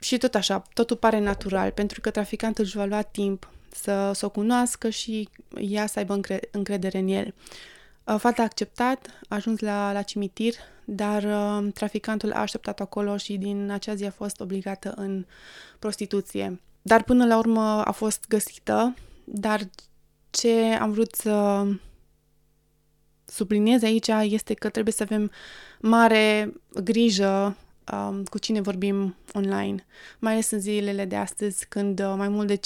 și 0.00 0.18
tot 0.18 0.34
așa, 0.34 0.62
totul 0.72 0.96
pare 0.96 1.18
natural, 1.18 1.70
pentru 1.70 2.00
că 2.00 2.10
traficantul 2.10 2.64
își 2.64 2.76
va 2.76 2.84
lua 2.84 3.02
timp 3.02 3.50
să, 3.74 4.12
să 4.14 4.26
o 4.26 4.28
cunoască 4.28 4.88
și 4.88 5.28
ea 5.60 5.86
să 5.86 5.98
aibă 5.98 6.12
încre- 6.12 6.48
încredere 6.50 6.98
în 6.98 7.08
el. 7.08 7.34
Uh, 8.04 8.16
fata 8.18 8.42
a 8.42 8.44
acceptat, 8.44 9.20
a 9.28 9.34
ajuns 9.34 9.58
la, 9.60 9.92
la 9.92 10.02
cimitir, 10.02 10.54
dar 10.84 11.22
uh, 11.22 11.72
traficantul 11.72 12.32
a 12.32 12.40
așteptat 12.40 12.80
acolo 12.80 13.16
și 13.16 13.36
din 13.36 13.70
acea 13.70 13.94
zi 13.94 14.04
a 14.04 14.10
fost 14.10 14.40
obligată 14.40 14.92
în 14.96 15.26
prostituție. 15.78 16.60
Dar 16.82 17.02
până 17.02 17.26
la 17.26 17.38
urmă 17.38 17.84
a 17.84 17.90
fost 17.90 18.24
găsită, 18.28 18.94
dar 19.24 19.60
ce 20.30 20.76
am 20.80 20.92
vrut 20.92 21.14
să 21.14 21.66
subliniez 23.24 23.82
aici 23.82 24.08
este 24.22 24.54
că 24.54 24.68
trebuie 24.68 24.94
să 24.94 25.02
avem 25.02 25.30
mare 25.80 26.52
grijă 26.82 27.56
um, 27.92 28.24
cu 28.24 28.38
cine 28.38 28.60
vorbim 28.60 29.16
online, 29.32 29.86
mai 30.18 30.32
ales 30.32 30.50
în 30.50 30.60
zilele 30.60 31.04
de 31.04 31.16
astăzi, 31.16 31.66
când 31.68 32.00
uh, 32.00 32.14
mai 32.16 32.28
mult 32.28 32.46
de 32.46 32.60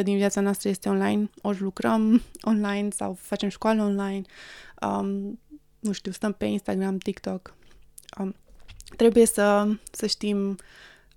50% 0.00 0.02
din 0.02 0.16
viața 0.16 0.40
noastră 0.40 0.68
este 0.68 0.88
online, 0.88 1.30
ori 1.42 1.60
lucrăm 1.60 2.22
online 2.52 2.88
sau 2.90 3.16
facem 3.20 3.48
școală 3.48 3.82
online. 3.82 4.22
Um, 4.80 5.38
nu 5.82 5.92
știu, 5.92 6.12
stăm 6.12 6.32
pe 6.32 6.44
Instagram, 6.44 6.98
TikTok. 6.98 7.54
Um, 8.18 8.34
trebuie 8.96 9.26
să, 9.26 9.68
să 9.90 10.06
știm 10.06 10.56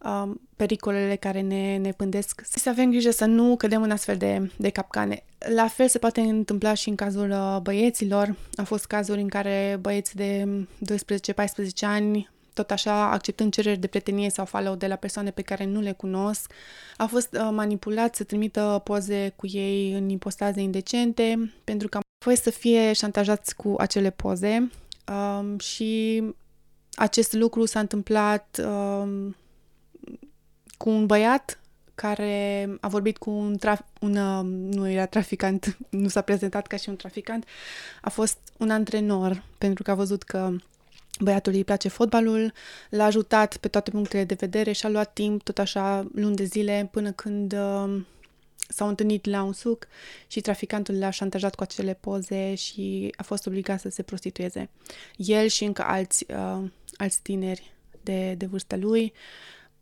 um, 0.04 0.42
pericolele 0.56 1.16
care 1.16 1.42
ne, 1.42 1.78
ne 1.78 1.92
pândesc, 1.92 2.42
să 2.44 2.70
avem 2.70 2.90
grijă 2.90 3.12
să 3.12 3.26
nu 3.26 3.56
cădem 3.56 3.82
în 3.82 3.92
astfel 3.92 4.18
de, 4.18 4.52
de 4.58 4.70
capcane. 4.70 5.24
La 5.56 5.68
fel 5.68 5.88
se 5.88 5.98
poate 5.98 6.22
întâmpla 6.22 6.74
și 6.74 6.90
în 6.90 6.96
cazul 6.96 7.30
uh, 7.30 7.58
băieților. 7.62 8.36
Au 8.56 8.66
fost 8.66 8.86
cazuri 8.86 9.22
în 9.22 9.28
care 9.28 9.78
băieți 9.82 10.16
de 10.16 10.46
12-14 10.94 11.82
ani 11.82 12.30
tot 12.54 12.72
așa 12.72 13.12
acceptând 13.12 13.54
cereri 13.54 13.80
de 13.80 13.88
prietenie 13.88 14.30
sau 14.30 14.46
follow 14.46 14.76
de 14.76 14.88
la 14.88 14.96
persoane 14.96 15.32
pe 15.32 15.42
care 15.42 15.66
nu 15.66 15.80
le 15.80 15.92
cunosc. 15.92 16.52
A 16.98 17.06
fost 17.06 17.34
uh, 17.34 17.50
manipulat 17.52 18.16
să 18.16 18.24
trimită 18.24 18.82
poze 18.84 19.34
cu 19.36 19.48
ei 19.48 19.94
în 19.94 20.10
impostaze 20.10 20.62
indecente 20.62 21.54
pentru 21.64 21.88
că 21.88 22.00
apoi 22.26 22.38
să 22.38 22.50
fie 22.50 22.94
șantajați 22.94 23.56
cu 23.56 23.76
acele 23.78 24.10
poze. 24.10 24.72
Um, 25.08 25.60
și 25.60 26.24
acest 26.94 27.34
lucru 27.34 27.66
s-a 27.66 27.80
întâmplat 27.80 28.62
um, 28.66 29.36
cu 30.78 30.90
un 30.90 31.06
băiat 31.06 31.60
care 31.96 32.70
a 32.82 32.88
vorbit 32.88 33.18
cu 33.18 33.30
un, 33.30 33.58
traf- 33.58 34.00
un 34.00 34.16
uh, 34.16 34.44
nu 34.76 34.90
era 34.90 35.06
traficant, 35.06 35.78
nu 35.90 36.08
s-a 36.08 36.22
prezentat 36.22 36.68
ca 36.68 36.78
și 36.78 36.90
un 36.90 36.96
traficant, 36.96 37.46
a 38.02 38.10
fost 38.10 38.38
un 38.58 38.70
antrenor 38.70 39.44
pentru 39.58 39.84
că 39.84 39.92
a 39.92 39.96
văzut 39.96 40.24
că 40.24 40.52
Băiatului 41.20 41.58
îi 41.58 41.64
place 41.64 41.88
fotbalul, 41.88 42.54
l-a 42.90 43.04
ajutat 43.04 43.58
pe 43.58 43.68
toate 43.68 43.90
punctele 43.92 44.24
de 44.24 44.36
vedere 44.40 44.72
și 44.72 44.86
a 44.86 44.90
luat 44.90 45.14
timp, 45.14 45.44
tot 45.44 45.58
așa, 45.58 46.08
luni 46.16 46.36
de 46.36 46.44
zile, 46.44 46.90
până 46.92 47.12
când 47.12 47.54
uh, 47.54 48.02
s-au 48.68 48.88
întâlnit 48.88 49.26
la 49.26 49.44
un 49.44 49.54
suc 49.54 49.88
și 50.28 50.42
traficantul 50.42 51.00
l-a 51.00 51.10
șantajat 51.10 51.56
cu 51.56 51.64
acele 51.64 51.94
poze 51.94 52.56
și 52.56 53.14
a 53.16 53.24
fost 53.24 53.46
obligat 53.46 53.80
să 53.80 53.90
se 53.90 54.04
prostitueze. 54.04 54.70
El 55.16 55.48
și 55.48 55.64
încă 55.64 55.84
alți, 55.84 56.26
uh, 56.30 56.64
alți 56.96 57.22
tineri 57.22 57.74
de, 58.04 58.34
de 58.34 58.46
vârsta 58.46 58.76
lui. 58.76 59.14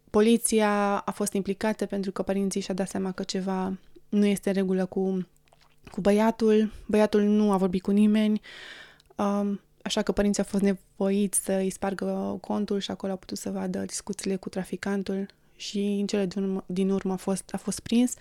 Poliția 0.10 0.98
a 0.98 1.12
fost 1.12 1.34
implicată 1.34 1.86
pentru 1.86 2.12
că 2.12 2.22
părinții 2.22 2.62
și-a 2.62 2.74
dat 2.74 2.90
seama 2.90 3.12
că 3.12 3.24
ceva 3.24 3.78
nu 4.10 4.26
este 4.26 4.50
în 4.50 4.56
regulă 4.56 4.86
cu, 4.86 5.28
cu 5.92 6.02
băiatul. 6.02 6.72
Băiatul 6.86 7.22
nu 7.22 7.52
a 7.52 7.58
vorbit 7.58 7.82
cu 7.82 7.92
nimeni. 7.92 8.42
Um, 9.16 9.60
Așa 9.84 10.02
că 10.02 10.12
părinții 10.12 10.44
au 10.44 10.50
fost 10.50 10.64
nevoiți 10.64 11.44
să 11.44 11.52
îi 11.52 11.70
spargă 11.70 12.38
contul 12.42 12.80
și 12.80 12.92
acolo 12.92 13.12
au 13.12 13.18
putut 13.18 13.38
să 13.38 13.50
vadă 13.50 13.80
discuțiile 13.80 14.36
cu 14.36 14.50
traficantul 14.50 15.26
și 15.56 15.80
în 16.00 16.08
cele 16.08 16.26
din 16.26 16.44
urmă, 16.44 16.64
din 16.66 16.90
urmă 16.90 17.14
a, 17.14 17.16
fost, 17.16 17.50
a 17.52 17.58
fost 17.58 17.80
prins, 17.80 18.14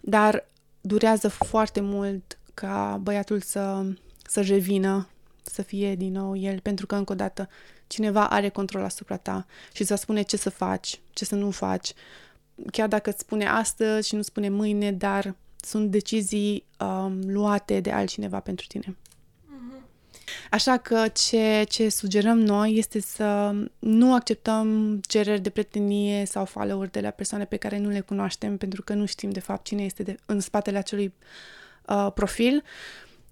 dar 0.00 0.46
durează 0.80 1.28
foarte 1.28 1.80
mult 1.80 2.38
ca 2.54 2.98
băiatul 3.02 3.40
să, 3.40 3.84
să 4.26 4.40
revină, 4.40 5.08
să 5.42 5.62
fie 5.62 5.94
din 5.94 6.12
nou 6.12 6.36
el, 6.36 6.60
pentru 6.60 6.86
că, 6.86 6.94
încă 6.94 7.12
o 7.12 7.16
dată, 7.16 7.48
cineva 7.86 8.28
are 8.28 8.48
control 8.48 8.84
asupra 8.84 9.16
ta 9.16 9.46
și 9.72 9.84
să 9.84 9.94
spune 9.94 10.22
ce 10.22 10.36
să 10.36 10.50
faci, 10.50 11.00
ce 11.10 11.24
să 11.24 11.34
nu 11.34 11.50
faci, 11.50 11.92
chiar 12.72 12.88
dacă 12.88 13.10
îți 13.10 13.20
spune 13.20 13.46
astăzi 13.46 14.08
și 14.08 14.14
nu 14.14 14.22
spune 14.22 14.48
mâine, 14.48 14.92
dar 14.92 15.34
sunt 15.56 15.90
decizii 15.90 16.64
um, 16.78 17.20
luate 17.26 17.80
de 17.80 17.90
altcineva 17.90 18.40
pentru 18.40 18.66
tine. 18.68 18.96
Așa 20.50 20.76
că 20.76 21.08
ce, 21.08 21.64
ce 21.68 21.88
sugerăm 21.88 22.38
noi 22.38 22.74
este 22.76 23.00
să 23.00 23.54
nu 23.78 24.14
acceptăm 24.14 25.00
cereri 25.08 25.40
de 25.40 25.50
prietenie 25.50 26.24
sau 26.24 26.44
follow 26.44 26.84
de 26.84 27.00
la 27.00 27.10
persoane 27.10 27.44
pe 27.44 27.56
care 27.56 27.78
nu 27.78 27.88
le 27.88 28.00
cunoaștem 28.00 28.56
pentru 28.56 28.82
că 28.82 28.94
nu 28.94 29.06
știm 29.06 29.30
de 29.30 29.40
fapt 29.40 29.64
cine 29.64 29.82
este 29.82 30.02
de, 30.02 30.16
în 30.26 30.40
spatele 30.40 30.78
acelui 30.78 31.12
uh, 31.86 32.08
profil 32.14 32.62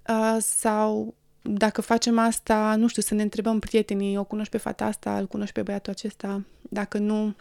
uh, 0.08 0.36
sau 0.40 1.14
dacă 1.42 1.80
facem 1.80 2.18
asta, 2.18 2.74
nu 2.76 2.88
știu, 2.88 3.02
să 3.02 3.14
ne 3.14 3.22
întrebăm 3.22 3.58
prietenii, 3.58 4.16
o 4.16 4.24
cunoști 4.24 4.50
pe 4.50 4.58
fata 4.58 4.84
asta, 4.84 5.18
îl 5.18 5.26
cunoști 5.26 5.54
pe 5.54 5.62
băiatul 5.62 5.92
acesta, 5.92 6.44
dacă 6.62 6.98
nu, 6.98 7.34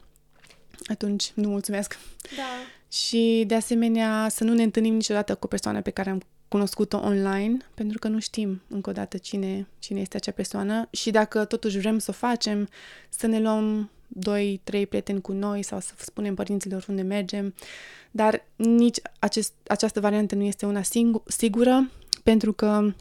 atunci 0.86 1.32
nu 1.34 1.50
mulțumesc. 1.50 1.98
Da. 2.36 2.44
Și 2.92 3.44
de 3.48 3.56
asemenea 3.56 4.28
să 4.30 4.44
nu 4.44 4.54
ne 4.54 4.64
întâlnim 4.64 4.94
niciodată 4.94 5.36
cu 5.36 5.48
persoane 5.48 5.82
pe 5.82 5.90
care 5.90 6.10
am 6.10 6.22
cunoscut-o 6.48 6.98
online, 6.98 7.58
pentru 7.74 8.00
că 8.00 8.08
nu 8.08 8.20
știm 8.20 8.62
încă 8.68 8.90
o 8.90 8.94
dată 8.94 9.18
cine, 9.18 9.68
cine 9.80 10.00
este 10.00 10.18
acea 10.18 10.32
persoană 10.32 10.88
și 10.92 11.12
dacă 11.12 11.46
totuși 11.46 11.78
vrem 11.78 11.98
să 11.98 12.10
o 12.10 12.14
facem, 12.14 12.68
să 13.10 13.28
ne 13.28 13.40
luăm 13.40 13.90
doi, 14.08 14.62
trei 14.64 14.88
prieteni 14.88 15.22
cu 15.22 15.32
noi 15.32 15.64
sau 15.64 15.80
să 15.80 15.94
spunem 15.98 16.36
părinților 16.36 16.86
unde 16.88 17.02
mergem, 17.02 17.54
dar 18.12 18.46
nici 18.56 18.98
acest, 19.20 19.54
această 19.68 20.00
variantă 20.00 20.36
nu 20.36 20.44
este 20.44 20.66
una 20.66 20.82
singur, 20.82 21.22
sigură, 21.26 21.90
pentru 22.24 22.54
că 22.54 22.94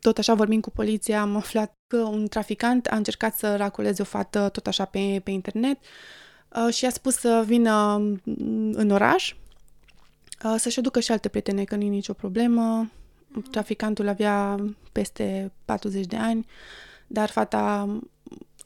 tot 0.00 0.18
așa 0.18 0.34
vorbim 0.34 0.60
cu 0.60 0.70
poliția, 0.70 1.20
am 1.20 1.36
aflat 1.36 1.72
că 1.86 1.96
un 1.96 2.28
traficant 2.28 2.86
a 2.86 2.96
încercat 2.96 3.36
să 3.36 3.56
racoleze 3.56 4.02
o 4.02 4.04
fată 4.04 4.48
tot 4.48 4.66
așa 4.66 4.84
pe, 4.84 5.20
pe 5.24 5.30
internet 5.30 5.78
uh, 6.66 6.74
și 6.74 6.86
a 6.86 6.90
spus 6.90 7.14
să 7.14 7.42
vină 7.46 7.94
în 8.72 8.90
oraș 8.90 9.34
să-și 10.56 10.78
aducă 10.78 11.00
și 11.00 11.12
alte 11.12 11.28
prietene, 11.28 11.64
că 11.64 11.76
nu 11.76 11.82
e 11.82 11.88
nicio 11.88 12.12
problemă. 12.12 12.90
Mm-hmm. 12.90 13.50
Traficantul 13.50 14.08
avea 14.08 14.56
peste 14.92 15.52
40 15.64 16.06
de 16.06 16.16
ani, 16.16 16.46
dar 17.06 17.30
fata, 17.30 17.98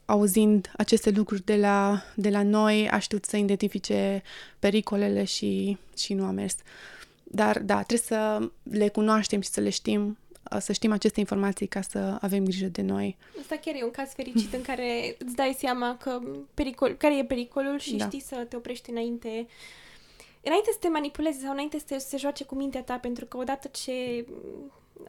auzind 0.05 0.71
aceste 0.77 1.09
lucruri 1.09 1.45
de 1.45 1.55
la, 1.55 2.03
de 2.15 2.29
la 2.29 2.43
noi, 2.43 2.89
a 2.89 2.99
știut 2.99 3.25
să 3.25 3.37
identifice 3.37 4.23
pericolele 4.59 5.23
și, 5.23 5.77
și 5.97 6.13
nu 6.13 6.25
a 6.25 6.31
mers. 6.31 6.55
Dar, 7.23 7.59
da, 7.59 7.75
trebuie 7.75 7.97
să 7.97 8.49
le 8.63 8.89
cunoaștem 8.89 9.41
și 9.41 9.49
să 9.49 9.61
le 9.61 9.69
știm, 9.69 10.17
să 10.59 10.73
știm 10.73 10.91
aceste 10.91 11.19
informații 11.19 11.67
ca 11.67 11.81
să 11.81 12.17
avem 12.21 12.43
grijă 12.43 12.65
de 12.65 12.81
noi. 12.81 13.17
Asta 13.39 13.55
chiar 13.55 13.75
e 13.75 13.83
un 13.83 13.91
caz 13.91 14.13
fericit 14.13 14.53
în 14.53 14.61
care 14.61 15.15
îți 15.17 15.35
dai 15.35 15.55
seama 15.57 15.97
că 15.97 16.21
pericol, 16.53 16.93
care 16.93 17.17
e 17.17 17.23
pericolul 17.23 17.79
și 17.79 17.95
da. 17.95 18.05
știi 18.05 18.21
să 18.21 18.45
te 18.49 18.55
oprești 18.55 18.89
înainte 18.89 19.47
înainte 20.45 20.71
să 20.71 20.77
te 20.79 20.87
manipuleze 20.87 21.39
sau 21.39 21.51
înainte 21.51 21.79
să 21.79 21.85
te, 21.87 21.97
să 21.97 22.07
se 22.07 22.17
joace 22.17 22.43
cu 22.43 22.55
mintea 22.55 22.83
ta, 22.83 22.97
pentru 22.97 23.25
că 23.25 23.37
odată 23.37 23.67
ce 23.67 24.25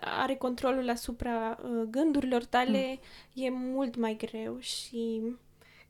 are 0.00 0.36
controlul 0.36 0.88
asupra 0.88 1.58
uh, 1.62 1.82
gândurilor 1.90 2.44
tale, 2.44 2.98
mm. 3.34 3.44
e 3.44 3.50
mult 3.50 3.96
mai 3.96 4.16
greu 4.16 4.58
și 4.58 5.22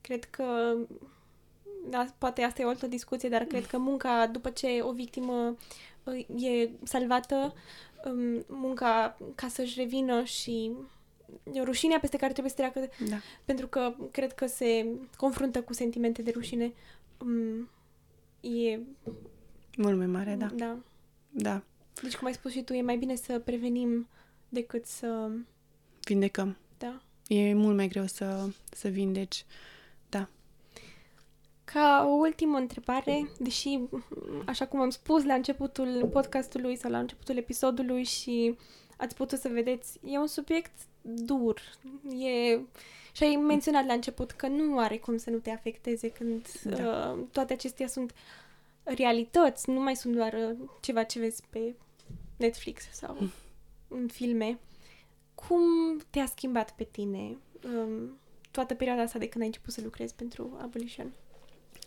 cred 0.01 0.23
că 0.23 0.77
da, 1.89 2.05
poate 2.17 2.41
asta 2.41 2.61
e 2.61 2.65
o 2.65 2.69
altă 2.69 2.87
discuție, 2.87 3.29
dar 3.29 3.43
cred 3.43 3.65
că 3.65 3.77
munca 3.77 4.27
după 4.27 4.49
ce 4.49 4.79
o 4.81 4.91
victimă 4.91 5.57
uh, 6.03 6.43
e 6.43 6.69
salvată, 6.83 7.53
um, 8.05 8.45
munca 8.47 9.17
ca 9.35 9.47
să-și 9.47 9.79
revină 9.79 10.23
și 10.23 10.71
rușinea 11.63 11.99
peste 11.99 12.17
care 12.17 12.31
trebuie 12.31 12.53
să 12.53 12.57
treacă, 12.57 12.89
da. 13.09 13.15
pentru 13.45 13.67
că 13.67 13.95
cred 14.11 14.33
că 14.33 14.45
se 14.45 14.87
confruntă 15.17 15.61
cu 15.61 15.73
sentimente 15.73 16.21
de 16.21 16.31
rușine, 16.31 16.73
um, 17.19 17.69
e 18.41 18.79
mult 19.77 19.97
mai 19.97 20.05
mare, 20.05 20.35
da. 20.35 20.51
Da. 20.55 20.77
Da. 21.29 21.61
Deci, 22.01 22.15
cum 22.15 22.27
ai 22.27 22.33
spus 22.33 22.51
și 22.51 22.61
tu, 22.61 22.73
e 22.73 22.81
mai 22.81 22.97
bine 22.97 23.15
să 23.15 23.39
prevenim 23.39 24.07
decât 24.49 24.85
să... 24.85 25.29
Vindecăm. 26.03 26.57
Da. 26.77 27.01
E 27.27 27.53
mult 27.53 27.75
mai 27.75 27.87
greu 27.87 28.05
să, 28.05 28.49
să 28.71 28.87
vindeci. 28.87 29.45
Da. 30.09 30.27
Ca 31.63 32.05
o 32.07 32.11
ultimă 32.11 32.57
întrebare, 32.57 33.29
deși, 33.39 33.79
așa 34.45 34.67
cum 34.67 34.81
am 34.81 34.89
spus 34.89 35.23
la 35.23 35.33
începutul 35.33 36.09
podcastului 36.11 36.75
sau 36.75 36.91
la 36.91 36.99
începutul 36.99 37.37
episodului 37.37 38.03
și 38.03 38.57
ați 38.97 39.15
putut 39.15 39.39
să 39.39 39.47
vedeți, 39.47 39.99
e 40.05 40.17
un 40.17 40.27
subiect 40.27 40.71
dur. 41.01 41.61
E... 42.09 42.59
Și 43.11 43.23
ai 43.23 43.35
menționat 43.35 43.85
la 43.85 43.93
început 43.93 44.31
că 44.31 44.47
nu 44.47 44.79
are 44.79 44.97
cum 44.97 45.17
să 45.17 45.29
nu 45.29 45.37
te 45.37 45.49
afecteze 45.49 46.09
când 46.09 46.47
da. 46.63 47.15
uh, 47.17 47.23
toate 47.31 47.53
acestea 47.53 47.87
sunt 47.87 48.13
realități, 48.95 49.69
nu 49.69 49.79
mai 49.79 49.95
sunt 49.95 50.15
doar 50.15 50.33
uh, 50.33 50.69
ceva 50.81 51.03
ce 51.03 51.19
vezi 51.19 51.43
pe 51.49 51.75
Netflix 52.37 52.83
sau 52.91 53.17
mm. 53.19 53.31
în 53.87 54.07
filme. 54.07 54.59
Cum 55.35 55.61
te-a 56.09 56.25
schimbat 56.25 56.71
pe 56.71 56.83
tine 56.83 57.37
um, 57.63 58.19
toată 58.51 58.73
perioada 58.73 59.01
asta 59.01 59.19
de 59.19 59.27
când 59.27 59.41
ai 59.41 59.47
început 59.47 59.73
să 59.73 59.81
lucrezi 59.83 60.15
pentru 60.15 60.57
Abolition? 60.61 61.05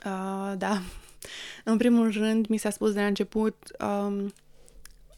Uh, 0.06 0.52
da. 0.58 0.80
În 1.64 1.76
primul 1.76 2.10
rând, 2.12 2.46
mi 2.46 2.56
s-a 2.56 2.70
spus 2.70 2.92
de 2.92 3.00
la 3.00 3.06
început, 3.06 3.70
um, 3.80 4.32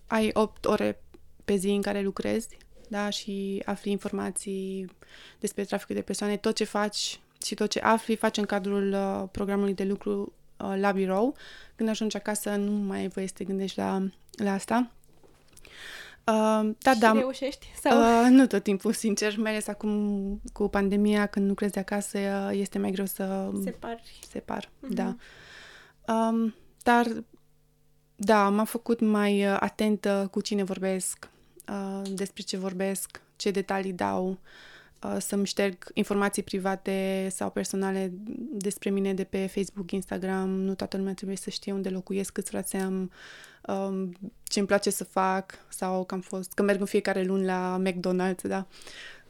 ai 0.06 0.30
8 0.32 0.64
ore 0.64 1.02
pe 1.44 1.54
zi 1.54 1.68
în 1.68 1.82
care 1.82 2.00
lucrezi, 2.00 2.56
da, 2.88 3.10
și 3.10 3.62
afli 3.64 3.90
informații 3.90 4.90
despre 5.40 5.64
traficul 5.64 5.94
de 5.94 6.02
persoane. 6.02 6.36
Tot 6.36 6.54
ce 6.54 6.64
faci 6.64 7.20
și 7.44 7.54
tot 7.54 7.70
ce 7.70 7.80
afli, 7.80 8.16
faci 8.16 8.36
în 8.36 8.44
cadrul 8.44 8.92
uh, 8.92 9.28
programului 9.30 9.74
de 9.74 9.84
lucru 9.84 10.20
uh, 10.20 10.41
la 10.76 10.92
birou. 10.92 11.36
Când 11.76 11.88
ajungi 11.88 12.16
acasă, 12.16 12.50
nu 12.50 12.70
mai 12.70 12.98
ai 12.98 13.08
voie 13.08 13.26
să 13.26 13.32
te 13.36 13.44
gândești 13.44 13.78
la, 13.78 14.02
la 14.30 14.52
asta. 14.52 14.90
Uh, 16.24 16.70
da, 16.78 16.92
și 16.92 16.98
da. 16.98 17.12
reușești? 17.12 17.66
Sau? 17.82 17.98
Uh, 17.98 18.30
nu 18.30 18.46
tot 18.46 18.62
timpul, 18.62 18.92
sincer. 18.92 19.36
Mai 19.36 19.50
ales 19.50 19.66
acum 19.66 20.40
cu 20.52 20.68
pandemia, 20.68 21.26
când 21.26 21.46
nu 21.46 21.54
crezi 21.54 21.72
de 21.72 21.80
acasă, 21.80 22.18
este 22.52 22.78
mai 22.78 22.90
greu 22.90 23.06
să... 23.06 23.50
Separi. 23.62 24.18
Separ, 24.30 24.64
uh-huh. 24.64 24.88
da. 24.88 25.16
Um, 26.06 26.54
dar, 26.82 27.06
da, 28.16 28.48
m-a 28.48 28.64
făcut 28.64 29.00
mai 29.00 29.42
atentă 29.42 30.28
cu 30.30 30.40
cine 30.40 30.62
vorbesc, 30.62 31.30
uh, 31.68 32.10
despre 32.14 32.42
ce 32.42 32.56
vorbesc, 32.56 33.22
ce 33.36 33.50
detalii 33.50 33.92
dau. 33.92 34.28
uh, 34.28 34.36
să-mi 35.18 35.46
șterg 35.46 35.90
informații 35.94 36.42
private 36.42 37.28
sau 37.30 37.50
personale 37.50 38.12
despre 38.52 38.90
mine 38.90 39.14
de 39.14 39.24
pe 39.24 39.46
Facebook, 39.46 39.90
Instagram. 39.90 40.48
Nu 40.48 40.74
toată 40.74 40.96
lumea 40.96 41.14
trebuie 41.14 41.36
să 41.36 41.50
știe 41.50 41.72
unde 41.72 41.88
locuiesc, 41.88 42.32
câți 42.32 42.50
frați 42.50 42.76
am, 42.76 43.10
um, 43.66 44.16
ce 44.42 44.58
îmi 44.58 44.68
place 44.68 44.90
să 44.90 45.04
fac 45.04 45.54
sau 45.68 46.04
că 46.04 46.14
am 46.14 46.20
fost, 46.20 46.52
că 46.52 46.62
merg 46.62 46.80
în 46.80 46.86
fiecare 46.86 47.22
luni 47.22 47.44
la 47.44 47.82
McDonald's, 47.84 48.42
da? 48.42 48.66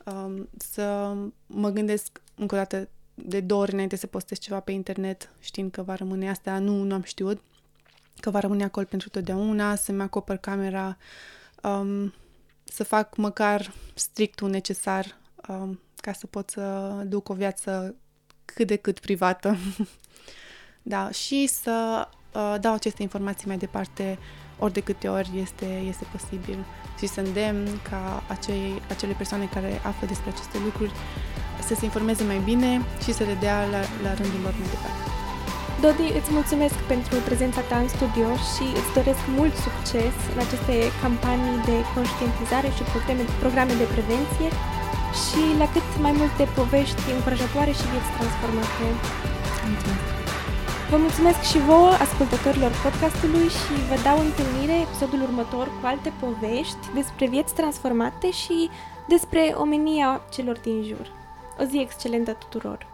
Um, 0.05 0.49
să 0.59 1.15
mă 1.47 1.71
gândesc 1.71 2.23
încă 2.35 2.55
o 2.55 2.59
dată 2.59 2.89
de 3.15 3.41
două 3.41 3.61
ori 3.61 3.73
înainte 3.73 3.97
să 3.97 4.07
postez 4.07 4.39
ceva 4.39 4.61
pe 4.61 4.73
internet, 4.73 5.31
știind 5.41 5.71
că 5.71 5.83
va 5.83 5.95
rămâne 5.95 6.31
asta, 6.31 6.59
nu, 6.59 6.83
nu 6.83 6.95
am 6.95 7.03
știut, 7.03 7.43
că 8.21 8.31
va 8.31 8.41
rămâne 8.41 8.65
acolo 8.65 8.87
pentru 8.91 9.09
totdeauna, 9.09 9.75
să-mi 9.75 10.03
acopăr 10.03 10.37
camera, 10.37 10.97
um, 11.63 12.13
să 12.65 12.85
fac 12.85 13.17
măcar 13.17 13.73
strictul 13.95 14.51
necesar 14.51 15.21
um, 15.49 15.81
ca 15.97 16.13
să 16.13 16.27
pot 16.27 16.51
să 16.51 16.93
duc 17.07 17.29
o 17.29 17.35
viață 17.35 17.95
cât 18.45 18.67
de 18.67 18.77
cât 18.77 18.99
privată. 18.99 19.57
da, 20.93 21.11
și 21.11 21.47
să 21.47 22.09
uh, 22.35 22.55
dau 22.61 22.75
aceste 22.75 23.03
informații 23.03 23.47
mai 23.47 23.59
departe 23.59 24.19
ori 24.59 24.73
de 24.73 24.81
câte 24.81 25.09
ori 25.09 25.31
este, 25.35 25.67
este 25.89 26.07
posibil 26.13 26.65
și 26.99 27.07
să 27.07 27.21
îndemn 27.21 27.67
ca 27.91 28.23
acei, 28.29 28.83
acele 28.89 29.13
persoane 29.13 29.47
care 29.55 29.81
află 29.85 30.07
despre 30.07 30.31
aceste 30.31 30.59
lucruri 30.65 30.93
să 31.67 31.75
se 31.75 31.85
informeze 31.85 32.25
mai 32.25 32.41
bine 32.51 32.71
și 33.05 33.13
să 33.13 33.23
le 33.23 33.37
dea 33.41 33.59
la, 33.75 33.81
la 34.05 34.13
rândul 34.21 34.41
lor 34.43 34.55
mai 34.61 34.69
departe. 34.75 35.03
Dodi, 35.83 36.09
îți 36.19 36.31
mulțumesc 36.39 36.77
pentru 36.93 37.17
prezența 37.29 37.61
ta 37.71 37.77
în 37.85 37.91
studio 37.97 38.29
și 38.53 38.65
îți 38.81 38.95
doresc 38.99 39.23
mult 39.39 39.55
succes 39.67 40.15
în 40.33 40.39
aceste 40.47 40.75
campanii 41.03 41.59
de 41.69 41.77
conștientizare 41.95 42.69
și 42.77 42.83
programe, 42.93 43.25
programe 43.43 43.75
de 43.83 43.87
prevenție 43.95 44.49
și 45.23 45.43
la 45.61 45.67
cât 45.75 45.89
mai 46.05 46.15
multe 46.21 46.43
povești 46.59 47.03
încurajatoare 47.17 47.73
și 47.79 47.91
vieți 47.93 48.11
transformate. 48.19 48.85
Mulțumesc! 49.71 50.11
Vă 50.91 50.97
mulțumesc 50.97 51.41
și 51.51 51.59
vouă, 51.59 51.93
ascultătorilor 52.07 52.73
podcastului 52.83 53.49
și 53.49 53.75
vă 53.89 53.97
dau 54.03 54.19
întâlnire 54.19 54.77
episodul 54.87 55.21
următor 55.23 55.67
cu 55.67 55.87
alte 55.93 56.13
povești 56.21 56.85
despre 56.95 57.27
vieți 57.27 57.55
transformate 57.55 58.31
și 58.31 58.71
despre 59.09 59.55
omenia 59.57 60.21
celor 60.35 60.59
din 60.59 60.83
jur. 60.83 61.07
O 61.61 61.65
zi 61.65 61.79
excelentă 61.79 62.33
tuturor! 62.33 62.92